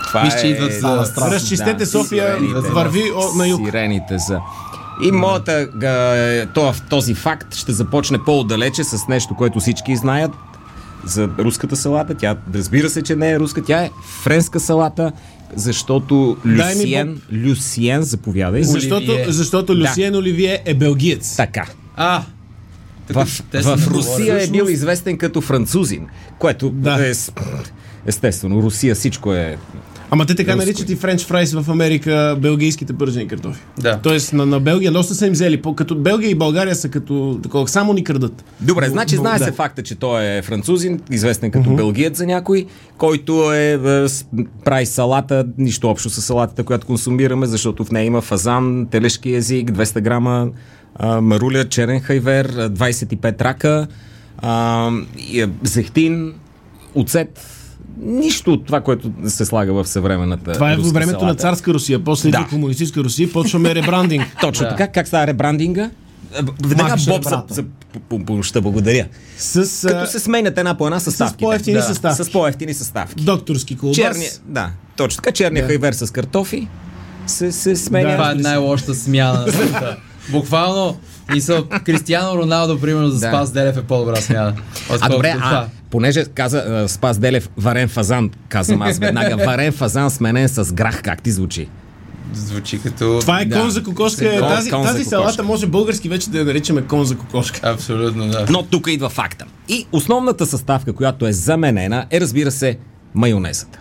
[0.09, 1.31] Това Виж, че идват за- да, страшно.
[1.31, 2.71] Разчистете София, сирените.
[2.71, 3.61] върви о, на юг.
[3.67, 4.41] Сирените са.
[5.03, 5.69] И моята,
[6.55, 10.31] това, този факт ще започне по-отдалече с нещо, което всички знаят
[11.05, 12.15] за руската салата.
[12.15, 13.91] Тя, разбира се, че не е руска, тя е
[14.23, 15.13] френска салата,
[15.57, 18.62] защото Дай ми Люсиен, Люсиен, заповядай.
[18.62, 19.27] Защото, Оливие.
[19.29, 21.37] защото Люсиен Оливие е белгиец.
[21.37, 21.67] Така.
[21.97, 22.23] А!
[23.11, 26.07] В, в много Русия е бил известен като французин,
[26.38, 27.09] което Да.
[27.09, 27.12] е
[28.07, 29.59] естествено, Русия всичко е
[30.14, 33.61] Ама те така наричат и френч фрайс в Америка белгийските бържени картофи.
[33.79, 34.00] Да.
[34.03, 35.62] Тоест на, на Белгия доста са им взели.
[35.62, 38.44] По, като Белгия и България са като такова, само ни крадат.
[38.61, 39.44] Добре, значи Бо- знае да.
[39.44, 41.77] се факта, че той е французин, известен като uh-huh.
[41.77, 42.66] белгиец за някой,
[42.98, 44.07] който е, е,
[44.64, 49.70] прави салата, нищо общо с салатата, която консумираме, защото в нея има фазан, телешки език,
[49.70, 50.48] 200 грама
[50.96, 53.87] а, маруля, черен хайвер, а, 25 рака,
[54.38, 54.90] а,
[55.37, 56.35] а, зехтин,
[56.94, 57.54] оцет,
[57.98, 61.40] нищо от това, което се слага в съвременната Това е във времето на салата.
[61.40, 62.04] царска Русия.
[62.04, 62.46] После Да.
[62.50, 64.24] комунистическа Русия, почваме ребрандинг.
[64.40, 64.70] Точно Да.
[64.70, 64.88] така.
[64.88, 65.90] Как става ребрандинга?
[66.64, 67.64] Веднага Боб за, за
[68.26, 69.07] помощта, благодаря.
[69.38, 71.40] С Като се сменят една по една съставките.
[71.40, 72.24] по-евтини да, съставки.
[72.24, 73.24] С по-ефтини съставки.
[73.24, 73.96] докторски колбас.
[73.96, 75.33] Черни, да, точно така.
[75.33, 75.68] Черния Да.
[75.68, 76.68] хайвер с картофи
[77.26, 78.12] се, се сменя.
[78.12, 79.96] Това е най-лошата смяна на.
[80.30, 80.96] Буквално,
[81.33, 83.28] мисъл, Кристиано Роналдо, примерно, за Да.
[83.28, 84.54] Спас Делев е по-добра смяна.
[84.92, 85.66] А добре, а.
[85.94, 91.02] Понеже каза а, Спас Делев варен фазан, казвам аз веднага, варен фазан сменен с грах,
[91.02, 91.68] как ти звучи?
[92.33, 93.18] Звучи като...
[93.20, 93.61] Това е Да.
[93.61, 94.24] кон за кокошка.
[94.24, 95.11] Кон- тази кон за тази кокошка.
[95.11, 97.61] салата може български вече да я наричаме кон за кокошка.
[97.62, 98.46] Абсолютно, да.
[98.50, 99.44] Но тук идва факта.
[99.68, 102.78] И основната съставка, която е заменена, е разбира се
[103.14, 103.78] майонезата.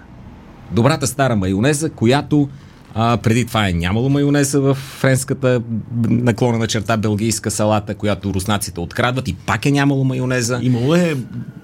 [0.71, 2.49] Добрата стара майонеза, която
[2.96, 8.80] а, преди това е нямало майонеза в френската б- наклонена черта белгийска салата, която руснаците
[8.80, 10.60] открадват и пак е нямало майонеза.
[10.62, 11.16] Имало е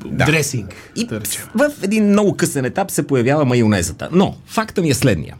[0.05, 0.75] дресинг.
[0.95, 1.43] И да речем.
[1.55, 4.09] в един много късен етап се появява майонезата.
[4.11, 5.35] Но факта ми е следния.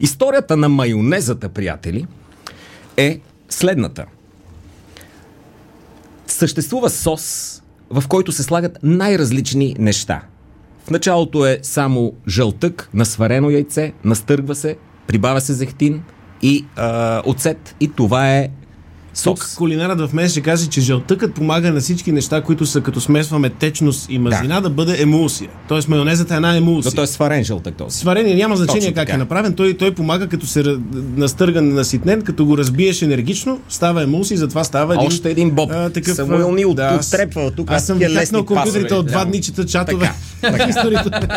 [0.00, 2.06] Историята на майонезата, приятели,
[2.96, 4.04] е следната.
[6.26, 7.56] Съществува сос,
[7.90, 10.22] в който се слагат най-различни неща.
[10.86, 14.76] В началото е само жълтък на сварено яйце, настъргва се,
[15.10, 16.00] прибавя се зехтин
[16.42, 18.48] и а, оцет и това е
[19.24, 19.54] Тук сос.
[19.54, 23.50] кулинарът в мен ще каже, че жълтъкът помага на всички неща, които са като смесваме
[23.50, 25.50] течност и мазнина, да, да бъде емулсия.
[25.68, 26.92] Тоест майонезата е една Но емулсия.
[26.92, 27.98] той е сварен жълтък този.
[27.98, 29.14] Сварение няма значение Точно как така.
[29.14, 29.54] е направен.
[29.54, 30.76] Той, той помага като се
[31.16, 35.06] настърган, наситнен, като го разбиеш енергично, става емулсия и затова става един...
[35.06, 35.72] Още един боб.
[36.04, 37.70] Самуил Нил аз- оттрепва тук.
[37.70, 39.24] Аз съм хакнал компютрите от два Да.
[39.24, 40.12] дни, чета чатове.
[40.40, 41.28] Така, Историята.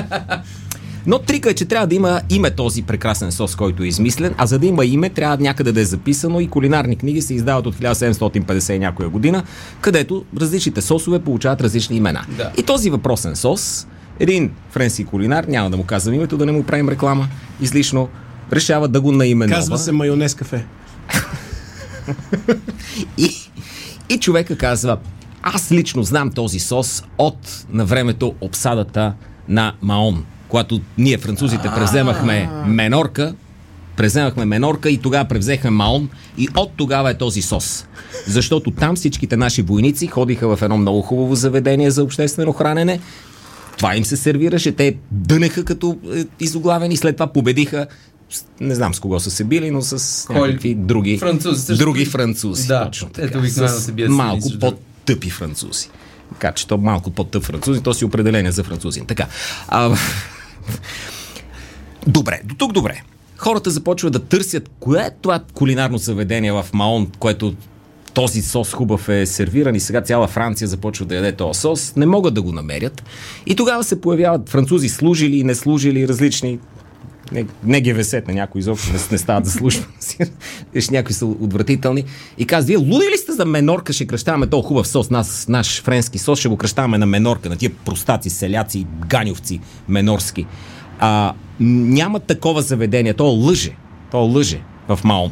[1.05, 4.45] Но трика е, че трябва да има име този прекрасен сос, който е измислен, а
[4.45, 7.75] за да има име, трябва някъде да е записано и кулинарни книги се издават от
[7.75, 9.43] 1750 и някоя година,
[9.81, 12.25] където различните сосове получават различни имена.
[12.37, 12.51] Да.
[12.57, 13.87] И този въпросен сос,
[14.19, 17.27] един френски кулинар, няма да му казвам името, да не му правим реклама
[17.61, 18.09] излишно,
[18.53, 19.55] решава да го наименува.
[19.55, 20.65] Казва се майонез кафе.
[23.17, 23.29] И,
[24.09, 24.97] и човека казва,
[25.43, 29.13] аз лично знам този сос от на времето обсадата
[29.47, 30.25] на Маон.
[30.53, 33.33] Когато ние, французите, превземахме Менорка,
[33.95, 37.85] превземахме Менорка и тогава превзехме Маон и от тогава е този сос.
[38.27, 42.99] Защото там всичките наши войници ходиха в едно много хубаво заведение за обществено хранене.
[43.77, 47.87] Това им се сервираше, те дънеха като е, изоглавени, след това победиха
[48.59, 50.47] не знам с кого са се били, но с Кой?
[50.47, 52.67] някакви други Французи, също- други французи.
[52.67, 53.39] Да, точно ето така.
[53.39, 55.89] обикновено С се бият малко по-тъпи французи.
[56.33, 59.05] Така че то малко по-тъп французи, то си определение за французин.
[59.05, 59.27] Така.
[59.67, 59.95] А,
[62.07, 63.01] добре, до тук добре.
[63.37, 67.55] Хората започват да търсят кое е това кулинарно заведение в Маон, което
[68.13, 71.93] този сос хубав е сервиран и сега цяла Франция започва да яде този сос.
[71.95, 73.03] Не могат да го намерят.
[73.45, 76.59] И тогава се появяват французи служили и не служили различни
[77.33, 79.85] не, не ГВС на някои изобщо не, не стават за служба.
[80.91, 82.03] Някои са отвратителни.
[82.37, 85.81] И казва, вие луди ли сте за менорка, ще кръщаваме този хубав сос, нас, наш
[85.83, 90.45] френски сос, ще го кръщаваме на менорка, на тия простаци, селяци, ганьовци, менорски.
[90.99, 93.71] А, няма такова заведение, то лъже.
[94.11, 95.31] То лъже в Маон.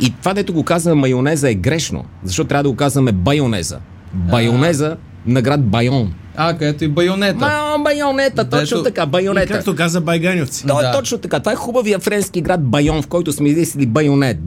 [0.00, 3.78] И това, дето го казваме майонеза е грешно, защото трябва да го казваме байонеза.
[4.12, 4.96] Байонеза
[5.26, 6.14] на град Байон.
[6.36, 7.38] А, където и байонета.
[7.38, 9.52] Ма, байонета, точно Дето- така, И байонета.
[9.52, 10.66] както каза Байганьовци.
[10.66, 10.92] То е Да.
[10.92, 11.40] точно така.
[11.40, 14.38] Това е хубавия френски град Байон, в който сме измислили байонет.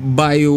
[0.00, 0.54] Байо...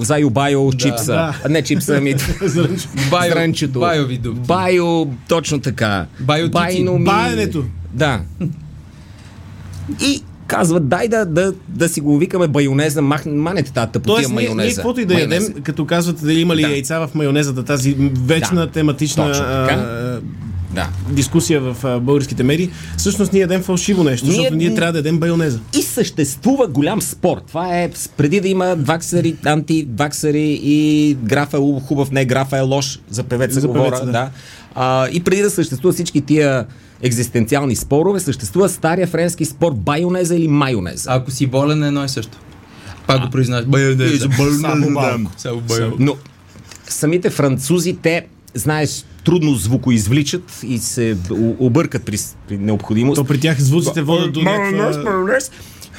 [0.00, 1.12] Зайо Байо чипса.
[1.42, 1.48] да.
[1.48, 2.14] Не чипса, ами...
[3.10, 3.80] Байо- зранчето.
[3.80, 4.40] байови дупки.
[4.40, 5.06] Байо...
[5.28, 6.06] Точно така.
[6.20, 6.52] Байотици.
[6.52, 7.64] Байно ми- Баенето.
[7.92, 8.20] Да.
[10.00, 14.28] И казват, дай да, да, да си го викаме байонеза, мах, манете тази тъпотия Тоест,
[14.28, 14.66] ние, майонеза.
[14.66, 15.46] ние каквото и да Майонеза.
[15.46, 16.68] ядем, като казвате дали има ли Да.
[16.68, 18.66] яйца в майонезата, тази вечна Да.
[18.66, 19.74] тематична Точно така.
[19.74, 20.20] а,
[20.72, 20.88] Да.
[21.10, 24.98] дискусия в а, българските медии, всъщност ние ядем фалшиво нещо, Ние- защото ние трябва да
[24.98, 25.58] ядем байонеза.
[25.78, 27.40] И съществува голям спор.
[27.48, 33.00] Това е преди да има ваксари, антиваксари и графа е хубав, не графа е лош,
[33.10, 33.84] за певеца За говоря.
[33.84, 34.12] певеца, да.
[34.12, 34.30] да.
[34.74, 36.66] А, и преди да съществуват всички тия
[37.02, 41.10] екзистенциални спорове, съществува стария френски спор байонеза или майонеза.
[41.12, 42.38] Ако си болен е едно и също.
[43.06, 43.66] Пак го признаваш.
[43.66, 44.28] Байонета.
[44.60, 45.30] Само малко.
[45.36, 45.92] Само байо.
[45.98, 46.16] Но
[46.88, 51.16] самите французи, те, знаеш, трудно звукоизвличат и се
[51.58, 52.16] объркат при,
[52.48, 53.16] при необходимост.
[53.16, 55.38] То при тях звуците водят до някаква...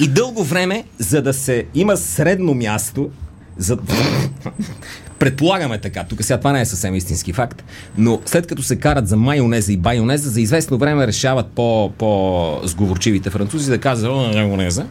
[0.00, 3.10] И дълго време, за да се има средно място,
[3.58, 3.78] за...
[5.18, 7.64] предполагаме така, тук сега това не е съвсем истински факт,
[7.98, 12.60] но след като се карат за майонеза и байонеза, за известно време решават по, по
[12.64, 14.86] сговорчивите французи да казват «О, майонеза.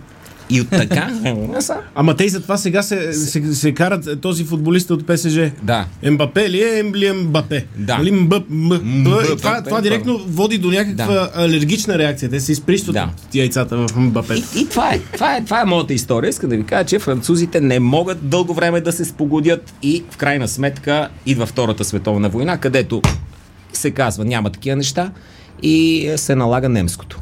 [0.50, 1.10] И от така,
[1.96, 5.38] Ама те и затова сега се, се, се карат е, този футболист от ПСЖ.
[5.64, 5.86] да.
[6.02, 7.66] Ембапе ли е или Ембапе?
[7.78, 7.98] Да.
[7.98, 12.30] Нали, мб, м, Мбапе, и това, това директно води до някаква алергична реакция.
[12.30, 13.10] Те се изприщват Да.
[13.28, 14.34] от яйцата в Мбапе.
[14.34, 16.30] И, и това, е, това, е, това е моята история.
[16.30, 20.18] Искам да ви кажа, че французите не могат дълго време да се спогодят и в
[20.18, 23.02] крайна сметка идва Втората световна война, където
[23.74, 25.12] се казва няма такива неща
[25.64, 27.20] и се налага немското.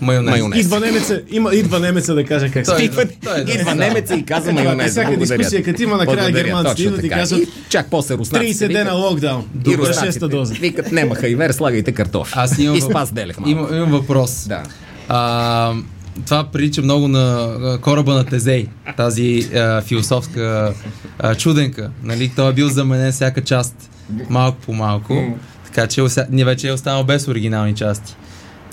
[0.00, 0.30] Майонез.
[0.30, 0.60] Майонез.
[0.60, 2.72] Идва немеца, има, идва немеца да каже как се.
[2.74, 3.06] е- Идва, е
[3.44, 3.52] да.
[3.52, 4.90] идва немеца и казва е майонез.
[4.90, 8.92] всяка дискусия, като има накрая германците идват и казват, И чак после руснаците 30 дена
[8.92, 9.44] локдаун.
[9.66, 10.54] и руснаците шеста доза.
[10.54, 12.32] Викат, нема хайвер, слагайте картофи.
[12.36, 13.50] Аз имам, и спас делех малко.
[13.50, 14.46] имам, имам въпрос.
[14.48, 14.62] Да.
[15.08, 15.72] А,
[16.26, 17.48] това прилича много на
[17.82, 20.72] кораба на Тезей, тази а, философска
[21.18, 21.90] а, чуденка.
[22.02, 22.32] Нали?
[22.36, 23.90] Той е бил заменен всяка част
[24.28, 25.34] малко по малко,
[25.64, 28.16] така че не вече е останал без оригинални части.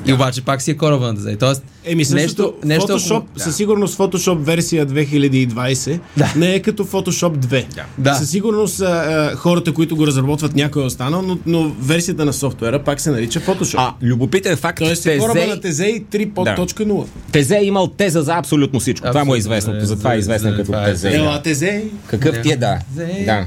[0.06, 1.36] И обаче пак си е кораба на Тезей.
[1.36, 6.34] Тоест, Еми нещо, нещо, Photoshop, ако- със сигурност Photoshop версия 2020 Да.
[6.36, 7.66] не е като Photoshop 2.
[7.98, 8.14] Да.
[8.14, 12.80] Със сигурност а, хората, които го разработват, някой е останал, но, но версията на софтуера
[12.80, 13.76] пак се нарича Photoshop.
[13.78, 17.06] А, любопитен факт, Тоест че е кораба Тезей, на Тезей 3.0.
[17.32, 19.08] Тезе е имал теза за абсолютно всичко.
[19.08, 21.10] това му е Абсолютно, известното, да, затова е известен за- като това е Тезе.
[21.10, 21.84] за- Ела Тезей.
[22.08, 22.80] Какъв ти е, да.
[23.26, 23.46] Да.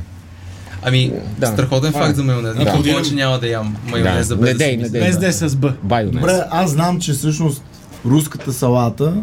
[0.82, 1.46] Ами, Да.
[1.46, 1.92] страхотен е.
[1.92, 2.52] факт за майонез.
[2.54, 2.58] Да.
[2.58, 4.36] Никога повече няма да ям майонез Да.
[4.36, 4.88] да без Не да.
[4.90, 5.74] Без е с Б.
[6.04, 7.62] Добре, аз знам, че всъщност
[8.06, 9.14] руската салата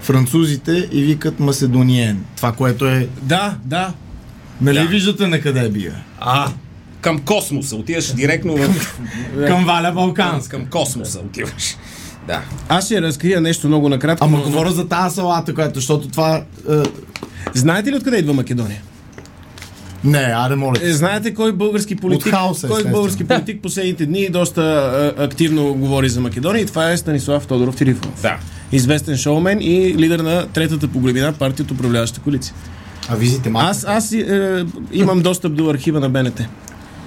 [0.00, 2.24] французите и викат Маседониен.
[2.36, 3.08] Това, което е...
[3.22, 3.92] Да, да.
[4.60, 4.84] Нали Да.
[4.84, 5.94] виждате на къде бия?
[6.20, 6.48] А,
[7.00, 7.76] към космоса.
[7.76, 8.96] Отиваш директно в...
[9.46, 10.56] Към Валя Балканска.
[10.56, 11.76] към космоса отиваш.
[12.26, 12.40] Да.
[12.68, 14.24] Аз ще разкрия нещо много накратко.
[14.24, 16.42] Ама но- говоря за тази салата, която, защото това...
[16.70, 16.74] Е...
[17.54, 18.82] Знаете ли откъде идва Македония?
[20.04, 20.76] Не, аре, моля.
[20.82, 24.62] Е, знаете кой български политик, хаоса, кой български политик последните дни доста
[25.18, 28.22] а, активно говори за Македония и това е Станислав Тодоров Тирифонов.
[28.22, 28.36] Да.
[28.72, 32.54] Известен шоумен и лидер на третата по големина партия от управляващата коалиция.
[33.08, 33.70] А визите малко.
[33.70, 36.40] Аз, аз е, имам достъп до архива на БНТ.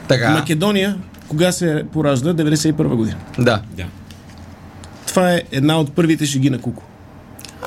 [0.07, 0.29] Така.
[0.29, 2.33] Македония, кога се поражда?
[2.33, 3.17] 91 година.
[3.39, 3.61] Да.
[3.77, 3.85] Да.
[5.07, 6.83] Това е една от първите шеги на Куко.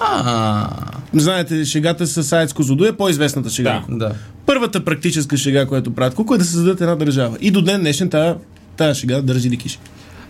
[0.01, 0.69] А,
[1.13, 3.83] Знаете, шегата с Аец Козлодуй е по-известната шега.
[3.89, 3.97] Да.
[3.97, 4.15] да.
[4.47, 7.37] Първата практическа шега, която правят Куко е да създадат една държава.
[7.41, 8.37] И до ден днешен тая,
[8.77, 9.79] тая шега държи дикиш.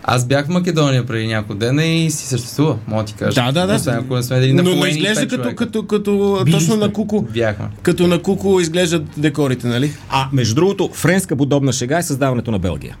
[0.03, 3.35] Аз бях в Македония преди няколко дена и си съществува, мога да ти кажа.
[3.35, 3.75] Да, да, да.
[3.75, 6.75] Освен ако не сме дали на но, но военни изглежда като, като, като Били точно
[6.75, 7.21] на Куко.
[7.21, 7.65] Бяхме.
[7.81, 9.91] Като на Куко изглеждат декорите, нали?
[10.09, 12.97] А, между другото, френска подобна шега е създаването на Белгия.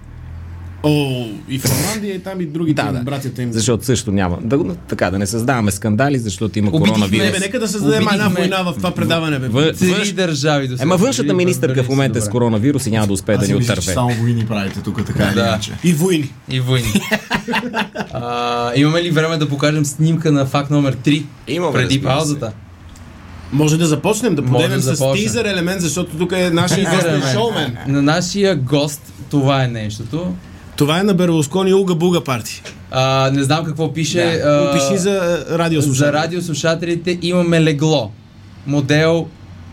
[0.83, 2.99] О, и в Ирландия, и там и другите Да, им, да.
[3.01, 3.53] братята им.
[3.53, 4.37] Защото също няма.
[4.41, 7.25] Да, така, да не създаваме скандали, защото има Убедихме коронавирус.
[7.25, 9.47] Не, бе, нека да създадем една война в това предаване, бе.
[9.47, 10.83] В- Три външ- държави до сега.
[10.83, 13.81] Ема външната министърка в момента е с коронавирус и няма да успее да ни отърве.
[13.83, 15.41] само войни правите тук, така или Да.
[15.41, 15.71] иначе.
[15.83, 16.33] И войни.
[16.49, 16.93] И войни.
[18.13, 21.23] а, имаме ли време да покажем снимка на факт номер 3?
[21.47, 22.51] Имаме, преди паузата.
[23.53, 25.23] Може да започнем, да подемем да с започнем.
[25.25, 26.89] тизър елемент, защото тук е нашия
[27.33, 27.77] шоумен.
[27.87, 30.33] На нашия гост това е нещото.
[30.81, 32.61] Това е на Берлускони Уга Буга парти.
[32.91, 34.21] А, не знам какво пише.
[34.35, 35.11] а, Опиши за
[35.49, 36.07] а, радиослушатели.
[36.07, 38.11] за радиослушателите имаме легло.
[38.67, 39.27] Модел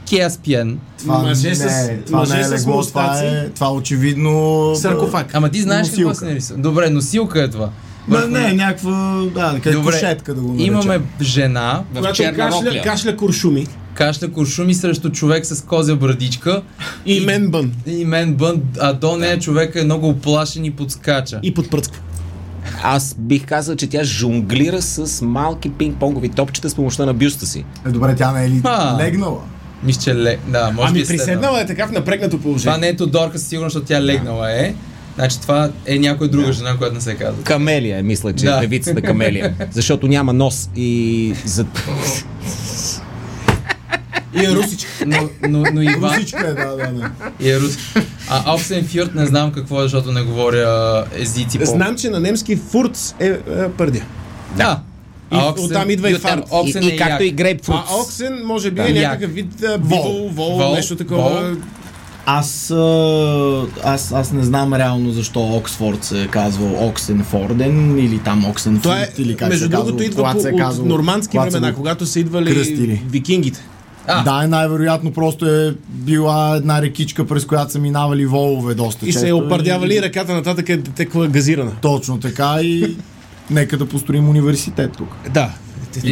[0.06, 0.76] Caspian.
[0.98, 4.72] Това Мъже не с- е, това мъже не е с легло, това е, това очевидно...
[4.76, 5.34] Саркофаг.
[5.34, 6.14] Ама ти знаеш какво Носилка.
[6.16, 6.58] се нарисува.
[6.58, 7.66] Добре, носилка е това.
[8.08, 8.90] Ма, Върху- не, някаква,
[9.34, 10.66] да, къде Добре, кошетка да го наречем.
[10.66, 13.66] Имаме жена, В Когато черна кашля, кашля куршуми
[13.98, 16.62] кашля куршуми срещу човек с козя брадичка
[17.06, 17.72] и мен бън.
[17.86, 21.40] и мен бън, а до нея човек е много оплашен и подскача.
[21.42, 22.00] И подпръцква.
[22.82, 27.64] Аз бих казал, че тя жонглира с малки пинг-понгови топчета с помощта на бюста си.
[27.86, 28.98] Е, добре, тя не е ли А.
[28.98, 29.40] легнала?
[29.82, 30.36] Мисля, че ле...
[30.48, 31.26] Да, може би Ами е седнала.
[31.26, 32.78] приседнала е така в напрегнато Това положение.
[32.78, 34.74] не е Тодорка със сигурност, защото тя легнала е.
[35.14, 37.42] Значи това е някоя друга жена, която не се казва.
[37.42, 38.52] Камелия, мисля, че Да.
[38.52, 38.60] да.
[38.60, 39.54] певицата Камелия.
[39.72, 41.66] Защото няма нос и за...
[44.42, 44.90] И е русичка.
[45.06, 47.10] Но, но, но Иван Русичка е, да, да, да.
[47.40, 47.76] и е рус.
[48.28, 51.64] А Оксенфюрт не знам какво е, защото не говоря езици по...
[51.64, 53.38] Знам, че на немски фурц е, е
[53.76, 54.04] пърдия.
[54.56, 54.80] Да.
[55.32, 56.42] И оттам идва и фарт.
[56.50, 57.32] Оксен и, е и както як.
[57.32, 57.76] и грейпфрут.
[57.90, 58.82] А оксен може би Да.
[58.82, 59.10] е Як.
[59.10, 61.22] някакъв вид а, бивол, вол, Вол, нещо такова.
[61.30, 61.56] вол.
[62.26, 62.70] Аз,
[63.84, 69.22] аз, аз не знам реално защо Оксфорд се е казвал Оксенфорден или там Оксенфорд е,
[69.22, 72.06] или как между се другото, казва, идва по, се е от казвал, нормандски времена, когато
[72.06, 73.02] са идвали кръстили.
[73.10, 73.60] викингите.
[74.08, 74.22] А.
[74.24, 79.18] Да, най-вероятно просто е била една рекичка, през която са минавали волове доста И се
[79.18, 79.38] е често.
[79.38, 81.72] опардявали и ръката нататък е текла газирана.
[81.82, 82.96] Точно така и
[83.50, 85.16] нека да построим университет тук.
[85.34, 85.50] Да.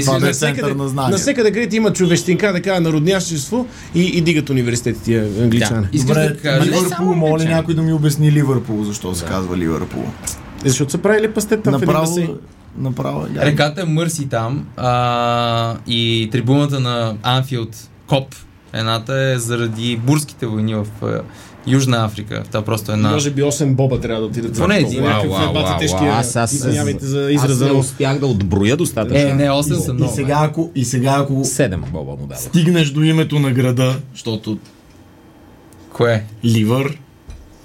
[0.01, 1.11] Това да е център на знания.
[1.11, 5.87] Навсекъде, където има човещинка, така народняшество и, и дигат университети тия англичани.
[5.93, 10.05] Искаш Добре, да Ливърпул, моля някой да ми обясни Ливърпул, защо се казва Ливърпул.
[10.65, 12.29] Е, Защото са правили пастет там в един Направо, басейн.
[12.79, 13.27] Направо.
[13.27, 18.35] е Реката е Мърси там а, и трибуната на Анфилд Коп,
[18.73, 20.87] едната е заради бурските войни в
[21.67, 22.43] Южна Африка.
[22.47, 23.11] Това просто е една...
[23.11, 24.55] Може би 8 боба трябва да отидат.
[24.55, 25.05] Това не е в един.
[26.09, 27.65] аз- аз- Извинявайте за Аз израза.
[27.65, 29.29] не но- успях да отброя достатъчно.
[29.29, 30.13] Е, не, 8 са И много.
[30.13, 32.39] сега, ако, и сега, ако Седем боба му дадох.
[32.39, 34.59] стигнеш до името на града, защото
[35.93, 36.25] Кое?
[36.45, 36.99] Ливър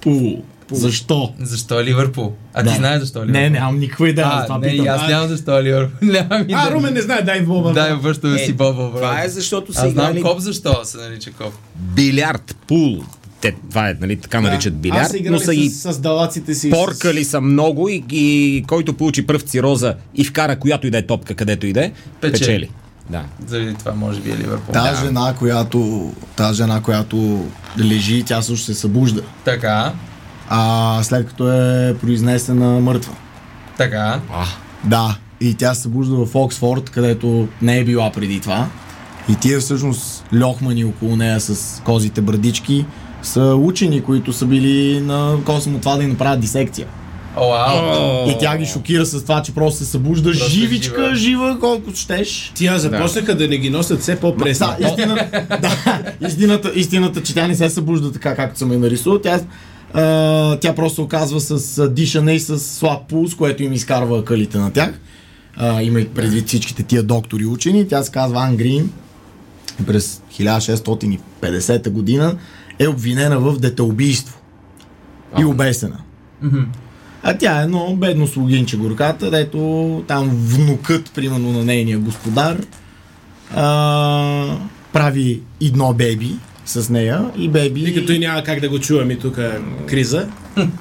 [0.02, 0.44] Пул.
[0.74, 1.34] Защо?
[1.40, 2.34] Защо е Ливърпул?
[2.54, 2.70] А Да.
[2.70, 3.42] ти знаеш защо е Ливърпул?
[3.42, 4.28] Не, нямам никаква идея.
[4.30, 4.88] А, това не, и питам.
[4.92, 5.98] аз нямам защо е Ливърпул.
[6.04, 6.60] Нямам идея.
[6.60, 7.74] А, Румен не знае, дай боба.
[7.74, 8.94] Дай връщаме Е, си Боба, брат.
[8.94, 11.54] Това е защото са Аз знам играли Коп защо се нарича Коп.
[11.76, 13.04] билярд, пул.
[13.42, 16.70] Те, това е, нали, така наричат Аз билярд, но са с, с далаците си.
[16.70, 21.02] поркали са много и, и който получи пръв цироза и вкара която и да е
[21.02, 22.40] топка, където и да е, Печели.
[22.40, 22.70] печели.
[23.10, 23.24] Да.
[23.48, 24.74] Заради това може би е Ливърпул.
[24.74, 24.98] Та Да.
[24.98, 27.46] жена, която, та жена, която
[27.80, 29.22] лежи, тя също се събужда.
[29.46, 29.94] Така,
[30.54, 33.14] А след като е произнесена мъртва.
[33.78, 34.20] така.
[34.34, 34.46] А,
[34.84, 38.68] Да, и тя се събужда в Оксфорд, където не е била преди това.
[39.30, 42.86] И тия всъщност льохмани около нея с козите брадички
[43.24, 46.88] са учени, които са били на косъм от това да й направят дисекция.
[47.38, 48.30] О, вау.
[48.30, 51.16] И тя ги шокира с това, че просто се събужда Просто живичка, жива.
[51.16, 52.52] жива, колкото щеш.
[52.56, 54.68] Тя започнаха да не ги носят все по-пресни.
[54.80, 55.16] Да, истина,
[55.62, 59.20] да, истината, истината, че тя не се събужда така, както съм я нарисувал.
[59.20, 59.40] Тя,
[59.94, 64.74] а, тя просто оказва с дишане и с слаб пулс, което им изкарва калите на
[64.74, 65.00] тях.
[65.56, 67.88] А, има и предвид всичките тия доктори учени.
[67.88, 68.92] Тя се казва Ан Грин.
[69.88, 72.38] През 1650 година
[72.80, 74.38] е обвинена в детеубийство.
[75.40, 75.98] И обесена.
[77.24, 82.58] А тя е едно бедно слугинче горката, дето там внукът, примерно на нейния господар,
[83.56, 84.58] а,
[84.94, 87.82] прави едно беби с нея и беби...
[87.82, 89.52] И като и няма как да го чувам и тук е
[89.86, 90.28] криза.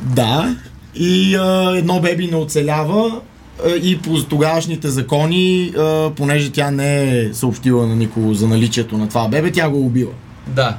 [0.02, 0.56] Да.
[0.94, 3.20] И а, едно беби не оцелява
[3.66, 8.98] а, и по тогавашните закони, а, понеже тя не е съобщила на никого за наличието
[8.98, 10.12] на това бебе, тя го убива.
[10.46, 10.76] Да.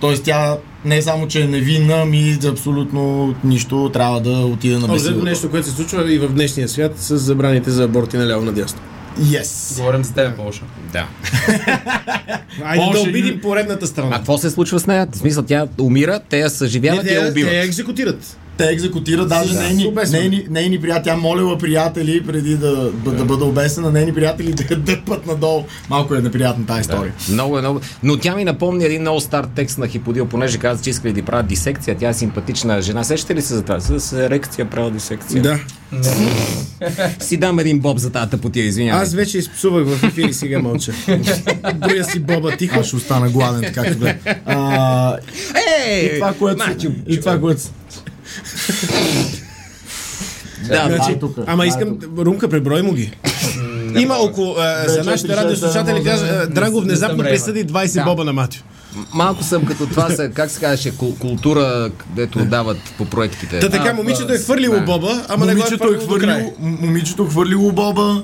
[0.00, 4.88] Тоест тя не само, че е невинна, ми за абсолютно нищо трябва да отиде на
[4.88, 5.24] бесилото.
[5.24, 8.80] нещо, което се случва и в днешния свят с забраните за аборти наляво надясно.
[9.20, 9.76] Yes.
[9.76, 10.62] Говорим за тебе, Полша.
[10.92, 11.06] да.
[12.64, 14.16] Айде да и- обидим поредната А страна.
[14.16, 15.08] какво се случва с нея?
[15.12, 17.50] В смисъл, тя умира, те я съживяват и я убиват.
[17.50, 18.36] те я екзекутират.
[18.56, 19.60] Те екзекутират, даже Да.
[19.60, 24.52] нейни, нейни, нейни приятели, тя молила приятели преди да, да, да бъде обесена, нейни приятели
[24.68, 25.64] да дърпат надолу.
[25.90, 27.12] Малко е неприятна тази история.
[27.28, 27.80] Много е много.
[28.02, 31.22] Но тя ми напомни един много стар текст на Хиподил, понеже каза, че искали да
[31.22, 31.96] правят дисекция.
[31.96, 33.04] Тя е симпатична жена.
[33.04, 33.80] Сещате ли се за това?
[33.80, 35.42] С ерекция правя дисекция.
[35.42, 35.58] Да.
[37.20, 39.02] Си дам един боб за тази тъпотия, извинявай.
[39.02, 40.92] Аз вече изпсувах в ефир и сега мълча.
[41.74, 42.80] Броя си боба тихо.
[42.80, 44.14] Аз ще остана гладен, така като гледа.
[44.46, 45.16] А,
[45.86, 46.06] Ей!
[46.06, 46.66] и това, което...
[46.68, 47.62] мачо, И това, което...
[50.68, 51.26] Да, Значи, да.
[51.26, 51.44] е.
[51.46, 53.12] Ама искам, Румка, преброй му ги.
[53.98, 56.02] Има около, а, за нашите радиослушатели,
[56.50, 58.04] Драгов съм внезапно присъди 20 Да.
[58.04, 58.62] боба на Матио.
[59.14, 63.58] Малко съм като това, са, как се казваше, кул- култура, дето дават по проектите.
[63.58, 67.72] Та така, момичето е хвърлило боба, ама не го е е хвърлило момичето е хвърлило
[67.72, 68.22] боба.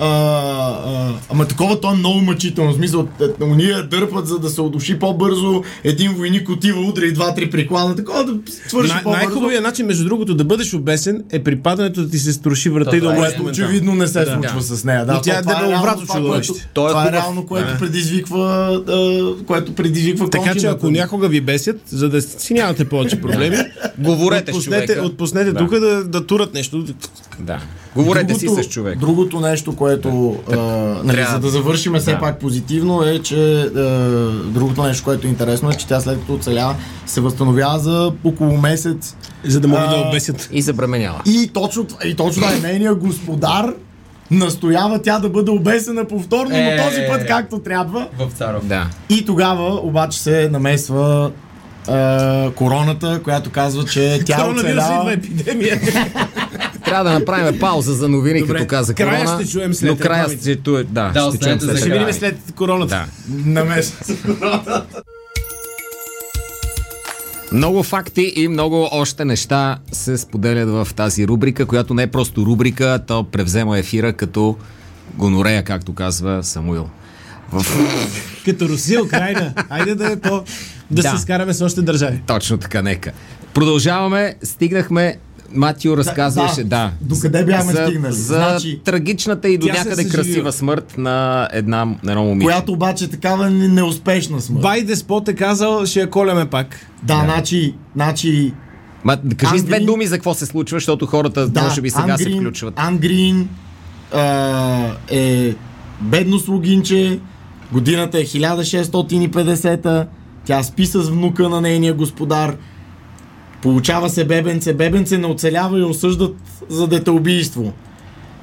[0.00, 2.72] А, а, ама такова то е много мъчително.
[2.72, 3.08] В смисъл,
[3.42, 5.62] уния дърпат, за да се удуши по-бързо.
[5.84, 7.96] Един войник отива, удра и два-три приклада.
[7.96, 8.32] Такова да
[8.68, 9.18] свърши Най- по-бързо.
[9.18, 12.90] най-хубавият начин, между другото, да бъдеш обесен е при падането да ти се струши врата
[12.90, 14.32] То и да е умреш очевидно не се Да.
[14.32, 15.06] случва с нея.
[15.06, 16.52] Да, Но тя е дебеловрато чудовище.
[16.54, 17.12] е Това е хубав.
[17.12, 17.78] реално, което Да.
[17.78, 18.44] предизвиква,
[18.88, 23.56] а, което предизвиква Така че ако някога ви бесят, за да си нямате повече проблеми,
[23.98, 25.06] Говорете отпуснете, човека.
[25.06, 25.58] отпуснете Да.
[25.58, 26.84] тук да, да турат нещо.
[27.40, 27.60] Да.
[27.96, 28.98] Говорете си с човек.
[28.98, 32.18] Другото нещо, което, а, нали, Трябва- за да завършим все Да.
[32.18, 33.68] пак позитивно, е, че а,
[34.44, 36.74] другото нещо, което е интересно, е, че тя след като оцелява,
[37.06, 39.16] се възстановява за около месец.
[39.44, 40.48] За да могат А, да обесят.
[40.52, 41.20] И забременява.
[41.26, 43.74] И точно, и точно да е нейният господар
[44.30, 46.76] настоява тя да бъде обесена повторно, Е.
[46.76, 48.08] но този път както трябва.
[48.18, 48.66] В Царов.
[48.66, 48.86] Да.
[49.10, 51.30] И тогава обаче се намесва
[51.88, 55.12] а, короната, която казва, че тя Коронавирус идва оцелява.
[55.12, 55.80] епидемия.
[56.88, 59.42] Трябва да направим пауза за новини, Добре, като каза края корона.
[59.42, 63.06] ще чуем след но края ще да, Да, ще чуем след Ще видим след короната.
[63.28, 63.50] Да.
[63.50, 64.16] Намесва се.
[67.52, 72.46] Много факти и много още неща се споделят в тази рубрика, която не е просто
[72.46, 74.56] рубрика, то превзема ефира като
[75.14, 76.88] гонорея, както казва Самуил.
[78.44, 79.52] Като Русия, Украина.
[79.68, 80.42] Айде да е по...
[80.90, 81.10] Да, Да.
[81.10, 82.22] се скараме с още държави.
[82.26, 83.12] Точно така, нека.
[83.54, 85.16] Продължаваме, стигнахме
[85.54, 86.90] Матио разказваше, да.
[87.00, 88.12] Докъде бяхме за, стигнали?
[88.12, 92.44] За Значи, трагичната и до се някъде красива смърт на една, на едно момиче.
[92.44, 94.62] която обаче такава не- неуспешна смърт.
[94.62, 96.86] Бай Деспот е казал, ще я коляме пак.
[97.02, 98.52] Да, значи, значи
[99.04, 101.90] Ма, кажи с две Ангрин- думи за какво се случва, защото хората Да, може би
[101.90, 102.74] сега се Ангрин, включват.
[102.76, 103.48] Ангрин
[104.12, 104.20] а,
[105.10, 105.54] е
[106.00, 107.18] бедно слугинче,
[107.72, 110.06] годината е 1650,
[110.44, 112.56] тя спи с внука на нейния господар,
[113.62, 116.36] получава се бебенце, бебенце не оцелява и осъждат
[116.68, 117.72] за детеубийство.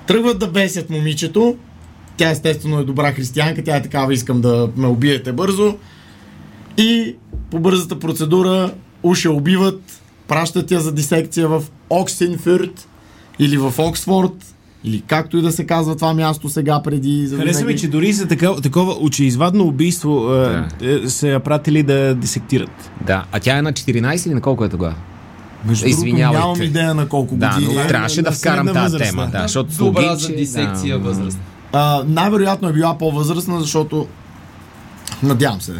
[0.08, 1.56] Тръгват да бесят момичето,
[2.18, 5.78] тя естествено е добра християнка, тя е такава, искам да ме убиете бързо.
[6.78, 7.16] И
[7.52, 8.74] по бързата процедура
[9.26, 9.82] я убиват,
[10.28, 12.88] пращат я за дисекция в Оксенфюрт
[13.40, 14.55] или в Оксфорд,
[14.86, 17.28] или както и да се казва това място сега преди.
[17.28, 20.68] За Хареса ми, че дори за такова, такова очеизвадно убийство да.
[20.82, 22.92] е, се я пратили да дисектират.
[23.08, 24.96] Да, а тя е на 14 или на колко е тогава?
[25.66, 26.40] Между другото, Извинявайте.
[26.40, 27.74] нямам идея на колко Да, години.
[27.76, 27.88] но е.
[27.88, 29.26] трябваше да вкарам тази тема.
[29.26, 29.32] да.
[29.32, 31.40] Да, защото Добра за слугинче, дисекция да, възраст.
[31.74, 34.08] А, най-вероятно е била по-възрастна, защото
[35.24, 35.74] Надявам се.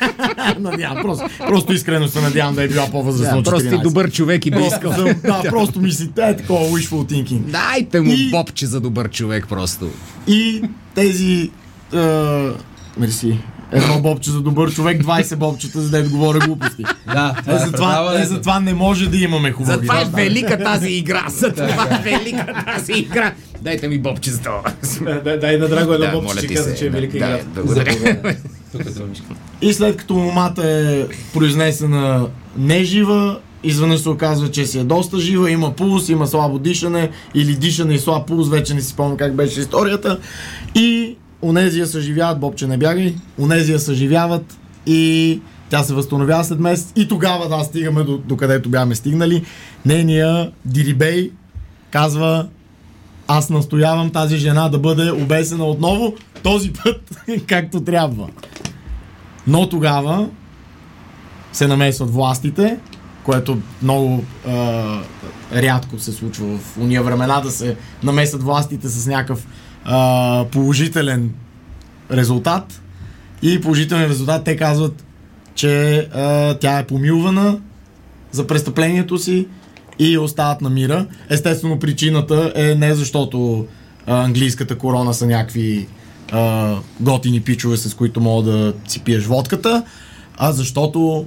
[0.58, 3.50] надявам, просто, просто искрено се надявам да е била по-възрастна Да, от 14.
[3.50, 4.92] просто и добър човек и би искал.
[5.24, 7.38] да, просто мислите, е такова wishful thinking.
[7.38, 9.88] Дайте му И- бобче за добър човек просто.
[10.26, 10.62] И
[10.94, 11.50] тези...
[11.94, 11.98] Е,
[12.96, 13.38] мерси.
[13.72, 16.84] Едно бобче за добър човек, 20 бобчета, за да говоря глупости.
[17.06, 20.58] Да, Е, това е затова, е, затова не може да имаме хубави Затова е велика
[20.58, 21.24] тази игра.
[21.28, 23.32] Затова е велика тази игра.
[23.62, 24.62] Дайте ми бобче за това.
[25.24, 27.38] Дай, дай на Драго едно Да, бобче, че ти каза, че е велика Да, игра.
[27.54, 27.94] Благодаря.
[28.72, 29.24] Тук е думичка.
[29.62, 35.50] И след като момата е произнесена нежива, изведнъж се оказва, че си е доста жива,
[35.50, 39.34] има пулс, има слабо дишане или дишане и слаб пулс, вече не си спомням как
[39.34, 40.18] беше историята.
[40.74, 45.40] И онези я съживяват, Бобче не бягай, онези я съживяват и
[45.70, 49.44] тя се възстановява след месец и тогава да стигаме до, до където бяхме стигнали.
[49.86, 51.30] Нейния Дирибей
[51.90, 52.48] казва
[53.28, 58.28] аз настоявам тази жена да бъде обесена отново, този път както трябва.
[59.50, 60.28] Но тогава
[61.52, 62.78] се намесват властите,
[63.24, 64.98] което много а,
[65.54, 69.46] рядко се случва в уния времена да се намесят властите с някакъв
[69.84, 71.34] а, положителен
[72.10, 72.82] резултат.
[73.42, 75.04] И положителен резултат те казват,
[75.54, 77.58] че а, тя е помилвана
[78.32, 79.46] за престъплението си
[79.98, 81.06] и остават на мира.
[81.30, 83.66] Естествено, причината е не защото
[84.06, 85.88] английската корона са някакви
[86.32, 86.70] а,
[87.00, 89.82] готини пичове, с които мога да си пиеш водката,
[90.36, 91.24] а защото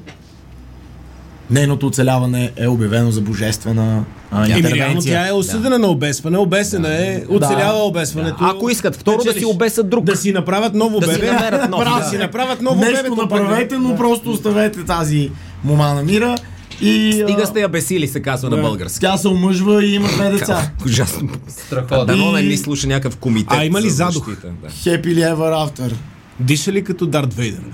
[1.49, 5.14] нейното оцеляване е обявено за божествена а, Еми, интервенция.
[5.16, 8.38] тя е осъдена на обесване, обесена е, оцелява обесването.
[8.41, 9.45] Ако искат второ да си Печелиш.
[9.45, 10.04] обесат друг.
[10.04, 11.32] Да си направят ново Да си бебе.
[11.32, 12.04] намерят ново, Браво, да.
[12.04, 13.16] да си направят ново Нещо бебе.
[13.16, 15.32] направете, но просто оставете тази
[15.64, 16.36] мома на мира.
[16.82, 18.99] И Стига сте я бесили, се казва на български.
[18.99, 20.71] тя се омъжва и има две деца.
[20.86, 21.30] Ужасно.
[21.47, 22.05] Страхотно.
[22.05, 23.47] Дано не И- ни слуша някакъв комитет.
[23.51, 24.30] А, има ли за задух?
[24.30, 24.69] Да.
[24.69, 25.93] Happily ever after.
[26.39, 27.61] Диша ли като Дарт Вейдър?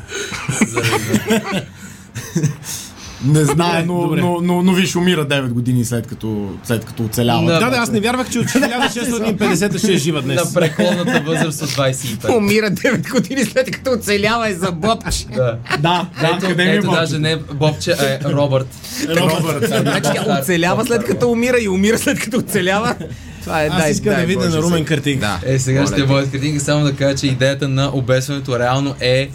[3.26, 4.22] Не знае, Добре, но, добре.
[4.22, 7.46] но, но, но виж, умира 9 години след като, след като оцелява.
[7.46, 7.60] Да.
[7.60, 10.54] Да, да, аз не вярвах, че от 1650 ще е жива днес.
[10.54, 12.38] На преклонната възраст от 25.
[12.38, 15.26] Умира 9 години след като оцелява е за бобче.
[15.36, 15.58] Да.
[15.80, 17.00] Да, да, Ето, къде ми е ето Бобче?
[17.00, 18.68] даже не Бобче, а е Робърт.
[19.10, 19.68] Робърт.
[19.68, 22.96] Значи тя оцелява след като умира и умира след като оцелява.
[23.42, 25.40] Това е Аз дай, искам да видя на Румен картинка.
[25.44, 25.54] Да.
[25.54, 29.30] Е, сега Моля ще бъде картинка, само да кажа, че идеята на обесването реално е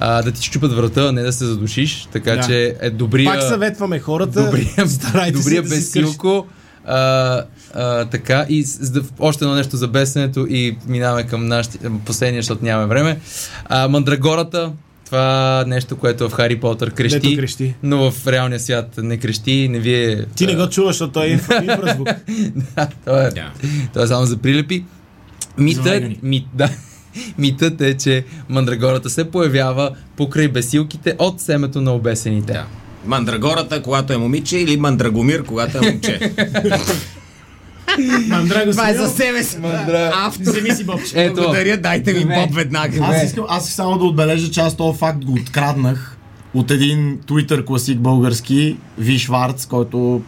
[0.00, 2.08] а, да ти щупат врата, а не да се задушиш.
[2.12, 2.42] Така Да.
[2.42, 4.44] че е добрия, Пак съветваме хората.
[4.44, 6.00] добрия, старайте се добрия да скършите.
[6.00, 6.46] безсилко.
[6.84, 7.42] А,
[7.74, 12.38] а, така, и с- да, още едно нещо за бесенето и минаваме към нашите, последния,
[12.38, 13.18] защото нямаме време.
[13.64, 14.72] А, мандрагората,
[15.04, 17.74] това нещо, което в Хари Потър крещи, Дето крещи.
[17.82, 20.24] но в реалния свят не крещи, не ви е...
[20.26, 22.08] Ти не го чуваш, защото той е инфра- инфразвук.
[22.76, 23.50] да, това е, Да.
[23.88, 24.84] това е само за прилепи.
[25.58, 26.68] Митът, мит, да,
[27.38, 32.52] митът е, че мандрагората се появява покрай бесилките от семето на обесените.
[32.52, 32.66] Да.
[33.04, 36.20] Мандрагората, когато е момиче, или Мандрагомир, когато е момче.
[38.28, 39.56] Мандраго Това е за себе си.
[39.56, 40.42] Мандра- Авто.
[40.42, 41.12] Вземи си бобче.
[41.14, 41.34] Ето.
[41.34, 42.98] Благодаря, дайте ми боб веднага.
[43.02, 46.16] Аз искам, аз искам само да отбележа, че аз този факт го откраднах
[46.54, 50.22] от един Twitter класик български, Ви Шварц, който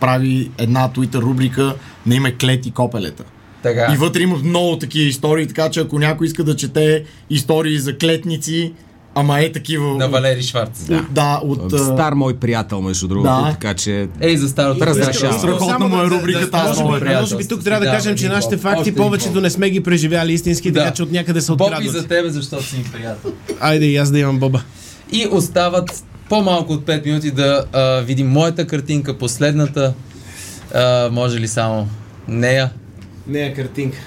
[0.00, 1.74] прави една Twitter рубрика
[2.06, 3.24] на име Клети копелета.
[3.62, 3.90] Така.
[3.94, 7.96] И вътре има много такива истории, така че ако някой иска да чете истории за
[7.96, 8.72] клетници,
[9.14, 9.86] Ама е такива.
[9.88, 10.80] на Валери Шварц.
[10.82, 11.72] от- Да, от...
[11.72, 13.50] Стар мой приятел, между другото, Да.
[13.50, 14.08] така че...
[14.20, 15.12] Ей, за старото Разрешавам.
[15.12, 15.38] приятелство.
[15.40, 17.14] Страхотна Само му е да- рубриката, да- може би-.
[17.14, 20.32] Може би тук трябва да Да, кажем, че нашите факти повечето не сме ги преживяли
[20.32, 20.80] истински, Да.
[20.80, 21.92] така че от някъде се Боб и открадват.
[21.92, 23.32] за тебе, защото си ми приятел.
[23.60, 24.62] Айде и аз да имам боба.
[25.12, 29.94] И остават по-малко от 5 минути да а, видим моята картинка, последната.
[30.74, 31.88] А, може ли само
[32.28, 32.70] нея?
[33.26, 33.98] Нея картинка.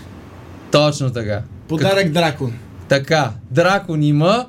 [0.72, 1.42] Точно така.
[1.68, 2.54] Подарък дракон.
[2.88, 4.46] Така, дракон има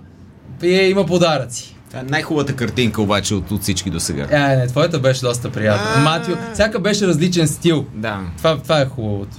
[0.63, 1.77] и е, има подаръци.
[1.89, 4.27] Това е най-хубавата картинка обаче от, от всички до сега.
[4.31, 6.03] Е, не, твоята беше доста приятна.
[6.03, 7.87] Матио, всяка беше различен стил.
[7.95, 8.21] Да.
[8.37, 9.37] Това, това е хубавото.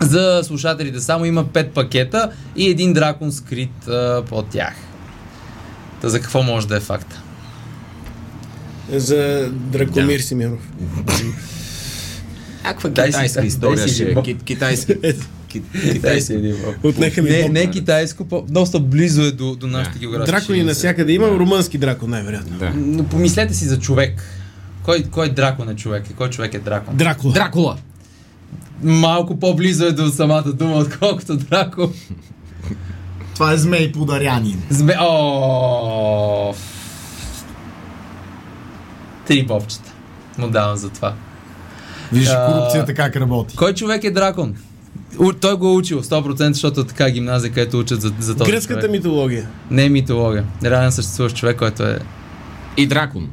[0.00, 4.74] За слушателите само има 5 пакета и един дракон скрит а, под тях.
[6.00, 7.22] Та за какво може да е факта?
[8.92, 10.68] За Дракомир Симеонов.
[12.68, 15.14] Някаква китайска история ще е.
[15.86, 16.54] Китайски.
[16.82, 20.00] Отнеха ми Не, не китайско, по- доста близо е до, до нашите Да.
[20.00, 22.58] географски Дракони навсякъде има, румънски дракон най-вероятно.
[22.58, 22.72] Да.
[22.76, 24.22] Но помислете си за човек.
[24.82, 26.10] Кой, кой дракон е човек?
[26.10, 26.96] И кой човек е дракон?
[26.96, 27.32] Дракула.
[27.32, 27.76] Дракула.
[28.82, 31.92] Малко по-близо е до самата дума, отколкото дракон.
[33.34, 34.62] Това е змей подарянин.
[34.70, 34.94] Зме...
[35.00, 36.54] О!
[39.26, 39.92] Три бобчета.
[40.38, 41.14] Му давам за това.
[42.12, 43.56] Виж корупцията как работи.
[43.56, 44.54] Кой човек е дракон?
[45.18, 48.52] У, той го е учил 100%, защото е така гимназия, където учат за, за този
[48.52, 48.90] Гръцката човек.
[48.92, 49.48] митология.
[49.70, 50.44] Не е митология.
[50.64, 51.98] Реално съществуващ човек, който е,
[52.76, 53.28] И дракон.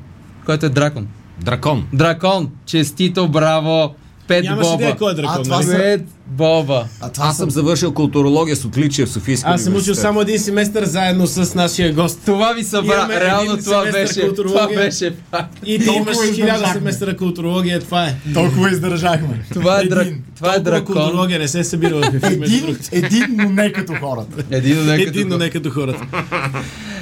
[0.46, 1.08] който е дракон.
[1.42, 1.88] Дракон.
[1.94, 2.50] Дракон!
[2.66, 3.96] Честито, браво!
[4.28, 4.76] Пет Нямаш боба!
[4.76, 5.36] идея кой е дракон.
[5.36, 5.66] А, това нали?
[5.66, 6.86] са- боба!
[7.02, 10.40] А това Аз съм завършил културология с отличие в Софийския Аз съм учил само един
[10.40, 12.20] семестър заедно с нашия гост.
[12.26, 12.96] Това ви събра.
[12.96, 15.60] Имаме Реално това беше, това беше факт.
[15.66, 18.16] И ти имаш хиляда семестъра културология, това е.
[18.34, 19.46] Толкова издържахме.
[19.54, 20.08] Това е, драк...
[20.36, 20.96] това е дракон.
[20.96, 24.44] културология не се е събира в ефир, Един, един, но не като хората.
[24.52, 26.06] Един, но не като Един, но не като хората.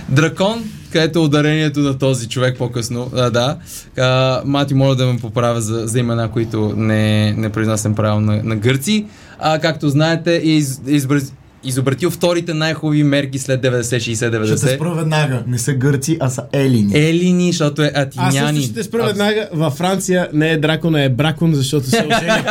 [0.10, 3.12] Дракон, където е ударението на този човек по-късно.
[3.16, 3.58] А, да.
[4.00, 8.44] А, Мати, моля да ме поправя за, за имена, които не, не произнасям правилно на,
[8.44, 9.06] на гърци.
[9.40, 11.34] А, както знаете, е из, избраз,
[11.64, 14.58] изобретил вторите най-хубави мерки след 90-60-90.
[14.58, 15.44] Ще те спра веднага.
[15.48, 16.92] Не са гърци, а са елини.
[16.96, 18.58] Елини, защото е Аз атиняни.
[18.60, 19.50] също ще спра веднага.
[19.54, 22.44] Във Франция не е дракон, а е бракон, защото се ожени.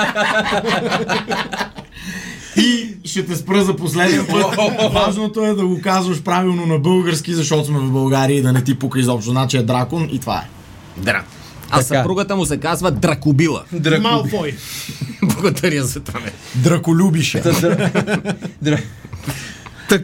[2.56, 4.44] И ще те спра за последен път.
[4.92, 8.64] Важното е да го казваш правилно на български, защото сме в България и да не
[8.64, 9.30] ти пука изобщо.
[9.30, 10.48] Значи е дракон и това е.
[11.00, 11.24] Дра.
[11.72, 11.84] А Така.
[11.84, 13.62] съпругата му се казва Дракобила.
[13.72, 14.02] Дракон.
[14.02, 14.54] Малфой.
[15.22, 16.20] Благодаря за това.
[16.54, 17.40] Драколюбише.
[18.62, 18.78] Дра...
[19.88, 20.02] Так...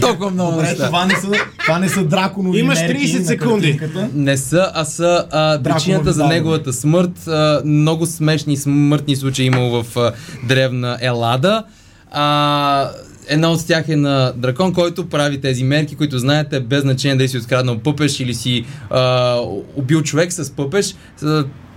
[0.00, 0.86] Толкова много Добре, неща.
[0.86, 3.80] това не са, това не са драконови Имаш мерки 30 на секунди.
[4.14, 7.26] Не са, а са а, причината за неговата смърт.
[7.28, 10.12] А, много смешни смъртни случаи имало в а,
[10.48, 11.64] древна Елада.
[12.10, 12.90] А,
[13.28, 17.28] една от тях е на дракон, който прави тези мерки, които знаете, без значение дали
[17.28, 19.36] си откраднал пъпеш или си а,
[19.76, 20.94] убил човек с пъпеш.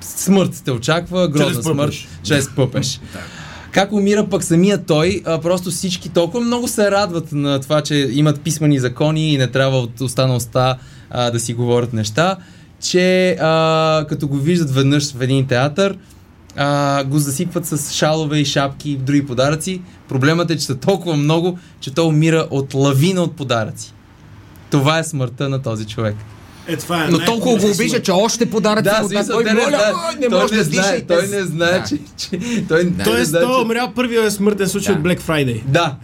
[0.01, 1.93] Смърт те очаква, грозна смърт,
[2.23, 2.99] чрез пъпеш.
[3.71, 7.95] Как умира пък самия той, а, просто всички толкова много се радват на това, че
[7.95, 10.77] имат писмени закони и не трябва от уста на уста
[11.09, 12.37] а, да си говорят неща,
[12.81, 15.97] че а, като го виждат веднъж в един театър,
[16.57, 19.81] а, го засипват с шалове и шапки и други подаръци.
[20.09, 23.93] Проблемът е, че са толкова много, че той умира от лавина от подаръци.
[24.71, 26.15] Това е смъртта на този човек.
[26.67, 29.43] Е, това е Но толкова го обича, че още подаръци Да, му смисъл, да, той
[29.43, 31.83] не моля, ой, не той може не да знае, той не знае, Да.
[31.83, 32.29] че, че
[32.67, 34.99] той, той знае, той е че- умрял първия смъртен случай Да.
[35.01, 35.63] от Black Friday.
[35.65, 35.95] Да.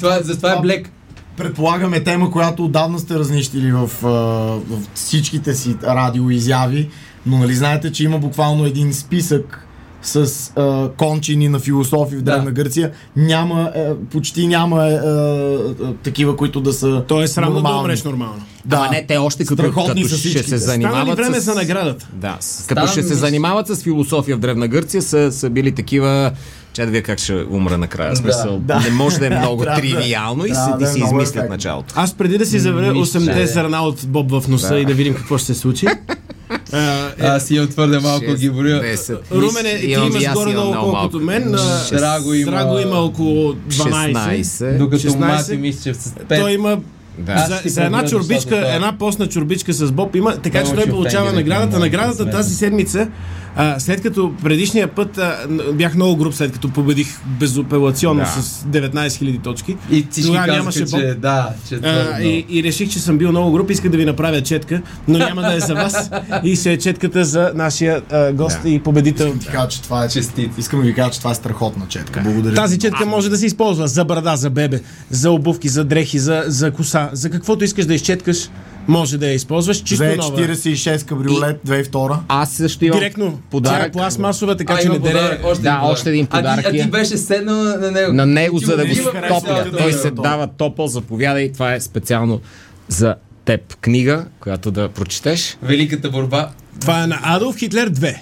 [0.00, 0.90] Това, затова е блек.
[1.36, 4.60] Предполагаме тема, която отдавна сте разнищили в, в
[4.94, 6.88] всичките си радиоизяви,
[7.26, 9.66] но нали знаете, че има буквално един списък
[10.02, 10.16] с
[10.56, 12.32] а, кончини на философи в Да.
[12.32, 12.90] Древна Гърция.
[13.16, 17.68] Няма, е, почти няма е, е, е, такива, които да са То е срамно да
[17.70, 18.42] умреш нормално.
[18.64, 18.76] Да.
[18.76, 21.44] Ама не, те още като, Страхотни като са ще се Стана ли занимават време с...
[21.44, 22.08] за наградата?
[22.12, 26.32] Да, Стана като ще се занимават с философия в Древна Гърция, са, са били такива...
[26.72, 28.14] Че да вия как ще умра накрая.
[28.14, 28.80] В Смисъл, Да.
[28.80, 31.36] не може да е много Трябва да- тривиално и, се, да е си много измислят
[31.36, 31.54] ефектно.
[31.54, 31.94] началото.
[31.96, 32.70] Аз преди да си Нищо.
[32.70, 34.78] 8-те зърна от Боб в носа Да.
[34.80, 35.86] и да видим какво ще се случи.
[36.72, 38.96] А, е, Аз имам твърде малко ги броя.
[39.32, 41.54] Румене, ти имаш аз горе имам много много колкото мен.
[41.92, 44.12] Драго има- има около 12.
[44.12, 44.78] 16.
[44.78, 45.18] Докато 16.
[45.18, 46.40] Мати мисля, че с 5.
[46.40, 46.78] Той има
[47.18, 47.46] Да.
[47.48, 51.32] За, за една чорбичка, е- една постна чорбичка с Боб има, така че той получава
[51.32, 51.78] наградата.
[51.78, 53.08] Наградата тази седмица
[53.56, 55.36] А, след като предишния път а,
[55.72, 58.42] бях много груп, след като победих безапелационно Да.
[58.42, 59.76] с 19 000 точки.
[59.90, 61.20] И Тогава нямаше че Боб.
[61.20, 64.04] да, че А, е и, и реших, че съм бил много груп, исках да ви
[64.04, 66.10] направя четка, но няма да е за вас.
[66.44, 68.68] И ще е четката за нашия а, гост Да.
[68.68, 69.34] и победител.
[69.34, 70.08] Ти кажа, че това е...
[70.08, 70.50] Честит.
[70.58, 72.20] Искам да ви кажа, че това е страхотна четка.
[72.20, 72.54] Благодаря.
[72.54, 74.80] Тази четка може да се използва за брада, за бебе,
[75.10, 78.48] за обувки, за дрехи, за, за коса, за каквото искаш да изчеткаш,
[78.88, 79.82] може да я използваш.
[79.82, 80.16] Чисто нова.
[80.38, 82.18] 246 кабриолет, 2002.
[82.28, 83.30] Аз също имам Директно.
[83.30, 85.12] Тя е подарък пластмасова, така а, че не дере.
[85.12, 85.92] подарък, още Да, един подарък.
[85.92, 86.84] още един подарък А ти, а е.
[86.84, 88.12] ти беше седнал на, него.
[88.12, 89.70] на него, за да го има харесва топля.
[89.70, 91.52] да Той се дава топъл, заповядай.
[91.52, 92.40] Това е специално
[92.88, 93.14] за
[93.44, 95.56] теб книга, която да прочетеш.
[95.62, 96.48] Великата борба.
[96.80, 98.16] Това е на Адолф Хитлер 2.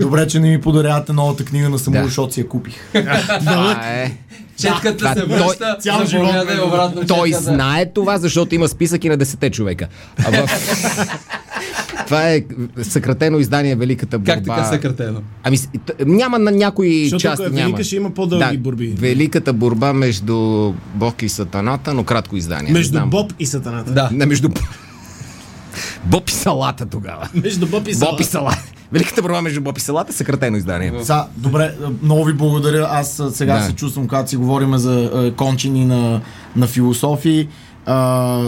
[0.00, 2.06] Добре, че не ми подарявате новата книга на Самуил, Да.
[2.06, 2.74] защото си я купих.
[3.40, 4.12] Това е.
[4.58, 7.44] Четката Да, се той- връща, цял живот ме- обратно Той четката.
[7.44, 9.88] знае това, защото има списък и на 10 човека.
[10.18, 10.48] А в...
[12.06, 12.42] това е
[12.82, 14.34] съкратено издание Великата борба.
[14.34, 15.20] Как така съкратено?
[15.42, 15.58] Ами,
[16.00, 17.44] няма на някои Защото части.
[17.44, 18.86] ако е велика, ще има по-дълги борби.
[18.88, 20.36] Великата борба между
[20.94, 22.72] Бог и Сатаната, но кратко издание.
[22.72, 23.10] Между знам.
[23.10, 23.92] Боб и Сатаната.
[23.92, 24.08] Да.
[24.12, 24.48] Не, между...
[26.04, 27.28] Боб и Салата тогава.
[27.34, 28.22] Между Боб и Боб Салата.
[28.22, 28.62] и Салата.
[28.92, 30.92] Великата борба между Боб и Салата, съкратено издание.
[31.02, 32.88] Са, добре, много ви благодаря.
[32.90, 33.62] Аз а, сега Да.
[33.62, 36.20] се чувствам, когато си говорим за а, кончини на,
[36.56, 37.48] на философии.
[37.86, 38.44] А,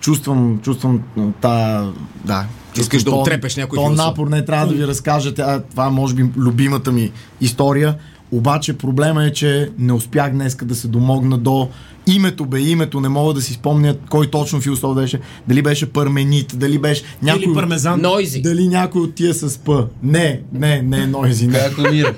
[0.00, 1.86] чувствам, чувствам а, та,
[2.24, 2.44] да.
[2.76, 4.06] Искаш да отрепеш някой То философ.
[4.06, 5.34] напор не трябва да ви разкажа.
[5.34, 7.94] Тя, това е може би любимата ми история.
[8.32, 11.68] Обаче проблема е, че не успях днеска да се домогна до
[12.08, 15.20] името, бе, името, не мога да си спомня кой точно философ беше.
[15.48, 17.42] Дали беше Парменит, дали беше някой...
[17.42, 18.00] Или пармезан.
[18.02, 18.42] Нойзи.
[18.42, 19.86] Дали някой от тия с П?
[20.02, 21.60] Не, не, не, Нойзи, не.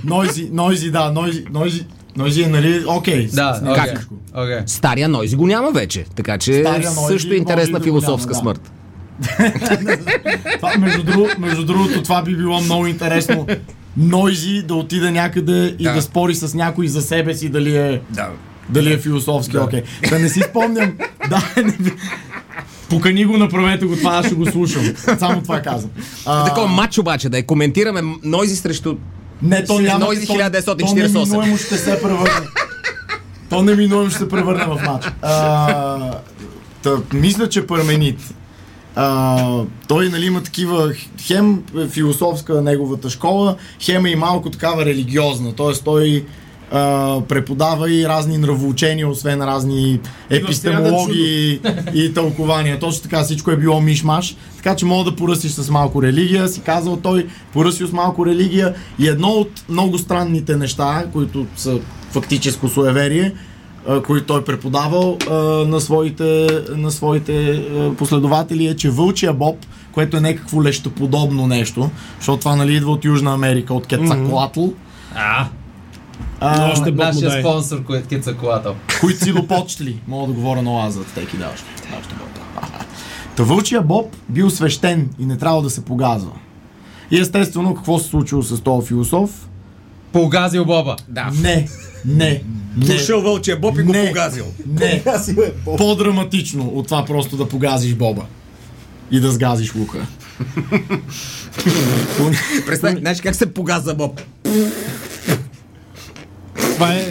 [0.05, 1.84] Нойзи, Нойзи, да, Нойзи, Нойзи,
[2.16, 3.28] Нойзи е, нали, окей.
[3.28, 3.74] с- Да, с- окей.
[3.74, 4.09] Как?
[4.34, 4.59] Окей.
[4.66, 6.05] Стария Нойзи го няма вече.
[6.07, 8.41] Така че Стария също може интересна да философска няма, да.
[8.41, 8.72] смърт.
[10.57, 13.47] Това, между, друго, между другото, това би било много интересно.
[13.97, 15.93] Нойзи да отиде някъде и Да.
[15.93, 18.28] да, спори с някой за себе си дали е, Да.
[18.71, 19.83] Дали е философски, окей.
[20.11, 20.93] Да не си спомням.
[21.29, 21.93] да, не,
[22.91, 24.83] Покани го, направете го, това аз ще го слушам.
[25.18, 25.91] Само това казвам.
[26.27, 27.43] А, Такова матч обаче да е.
[27.43, 28.97] Коментираме Нойзи срещу...
[29.43, 30.05] Не, то няма.
[30.05, 31.12] Нойзи то- 1948.
[31.12, 32.47] То неминуемо ще се превърне.
[33.51, 35.07] то неминуемо ще се превърне в матч.
[35.23, 36.11] А,
[36.83, 38.35] та, мисля, че Парменит.
[38.97, 40.93] А, той нали, има такива
[41.23, 45.53] хем философска неговата школа, хем е и малко такава религиозна.
[45.53, 46.25] Тоест той
[46.71, 50.01] а, преподава и разни нравоучения, освен разни
[50.31, 51.61] епистемологии
[51.95, 52.79] и тълкования.
[52.79, 54.37] Точно така всичко е било мишмаш.
[54.57, 58.75] Така че мога да поръсиш с малко религия, си казал той, поръсил с малко религия.
[58.99, 61.79] И едно от много странните неща, които са
[62.11, 63.33] фактическо суеверие,
[64.07, 65.35] които той преподавал а,
[65.66, 66.47] на своите,
[66.77, 69.57] на своите а, последователи е, че вълчия боб,
[69.93, 74.66] което е някакво лещоподобно нещо, защото това нали идва от Южна Америка, от Кецаклатл,
[76.41, 77.43] А, Но още Боб нашия дай.
[77.43, 78.74] спонсор, който е Кецакуатъл.
[79.01, 80.01] които си допочтли.
[80.09, 81.66] Мога да говоря много аз за теки да още.
[82.01, 82.26] още боб.
[83.36, 86.30] Та вълчия боб бил свещен и не трябва да се погазва.
[87.11, 89.30] И естествено, какво се случило с този философ?
[90.12, 90.97] Погазил Боба.
[91.09, 91.30] Да.
[91.34, 91.68] Не,
[92.07, 92.43] не,
[92.76, 92.86] не.
[92.86, 94.07] Дошъл вълчия Боб и го Не.
[94.07, 94.45] погазил.
[94.66, 95.03] Не.
[95.66, 98.22] По-драматично от това просто да погазиш Боба.
[99.11, 100.07] И да сгазиш лука.
[102.66, 104.20] Представи, знаеш как се погаза Боб?
[106.81, 107.05] Това е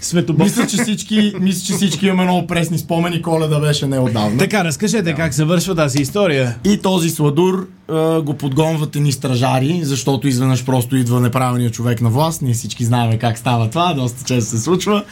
[0.00, 0.42] Светобоб.
[0.42, 3.22] Мисля, че всички, мисля, че всички имаме много пресни спомени.
[3.22, 4.38] Коледа беше неотдавна.
[4.38, 6.56] Така, разкажете как завършва тази история.
[6.64, 12.10] И този сладур а, го подгонват едни стражари, защото изведнъж просто идва неправилният човек на
[12.10, 12.42] власт.
[12.42, 15.04] Ние всички знаем как става това, доста често се случва.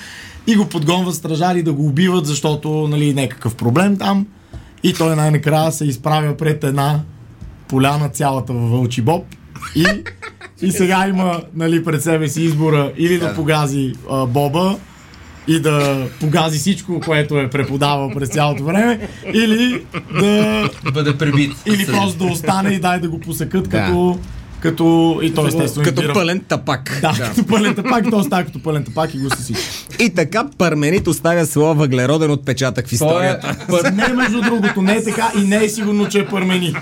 [0.47, 4.27] И го подгонват стражари да го убиват, защото нали, някакъв проблем там.
[4.83, 7.01] И той най-накрая се изправя пред една
[7.69, 9.25] поляна цялата във Вълчи Боб.
[9.77, 9.85] И,
[10.63, 14.77] и сега има нали, пред себе си избора или да погази а, Боба,
[15.49, 19.01] и да погази всичко, което е преподавал през цялото време,
[19.33, 19.83] или
[20.15, 20.23] да
[20.85, 21.53] Да бъде пребит.
[21.67, 24.19] или просто да остане и дай да го посекат като,
[24.61, 24.85] като
[25.23, 26.99] и то естествено Като избира- пълен тапак.
[27.01, 29.55] Да, като пълен тапак, то става като пълен тапак и го съси.
[30.01, 33.57] И така Парменит оставя своя въглероден отпечатък в Той е историята.
[33.69, 33.91] пър...
[33.93, 36.77] Не, между другото, не е така и не е сигурно, че е парменит.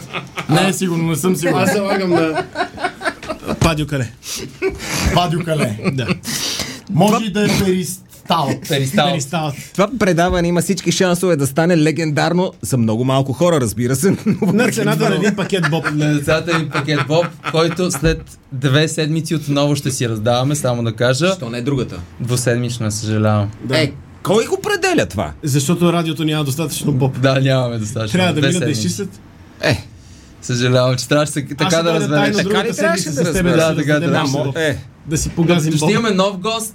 [0.50, 1.58] Не е сигурно, не съм сигурен.
[1.58, 2.44] Аз залагам на
[3.70, 4.10] Падю Кале.
[5.14, 5.78] Вадю Кале.
[5.92, 6.06] Да.
[6.90, 8.50] Може и да е перистал.
[8.68, 9.10] Перистал.
[9.10, 9.52] Перистал.
[9.72, 14.16] Това предаване има всички шансове да стане легендарно за много малко хора, разбира се.
[14.42, 15.84] На цената на един пакет Боб.
[15.92, 20.92] на децата един пакет Боб, който след две седмици отново ще си раздаваме, само да
[20.92, 21.32] кажа.
[21.36, 22.00] Що не е другата?
[22.20, 23.50] Двуседмично, съжалявам.
[23.64, 23.78] Да.
[23.78, 23.92] Е,
[24.22, 25.32] кой го определя това?
[25.42, 27.20] Защото радиото няма достатъчно Боб.
[27.20, 28.18] Да, нямаме достатъчно.
[28.18, 29.20] Трябва да минат да изчистят.
[29.60, 29.84] Е,
[30.42, 32.36] Съжалявам, че трябваше се- така ще да разбереш.
[32.36, 33.56] Така ли трябваше да с тебе разбера?
[33.58, 34.42] да, Да, така да, трябва.
[34.42, 36.74] да, Мо- е, да си погазим Ще имаме нов гост.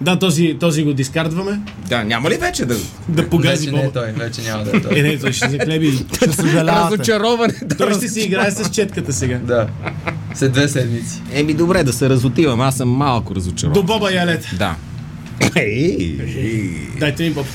[0.00, 1.60] Да, този, този го дискардваме.
[1.88, 2.76] да, няма ли вече да...
[3.08, 5.02] Да погази Вече не е той, вече няма да е Е, той.
[5.02, 5.98] не, той ще заклеби.
[6.16, 6.94] Ще съжалявате.
[6.94, 7.54] Разочароване.
[7.78, 9.38] Той ще си играе с четката сега.
[9.38, 9.66] Да.
[10.34, 11.22] След две седмици.
[11.32, 12.60] Еми добре, да се разотивам.
[12.60, 13.74] Аз съм малко разочарован.
[13.74, 14.46] До Боба Ялет.
[14.52, 14.74] Да.
[15.56, 16.70] Ей, ей.
[17.00, 17.46] Дайте ми Боб.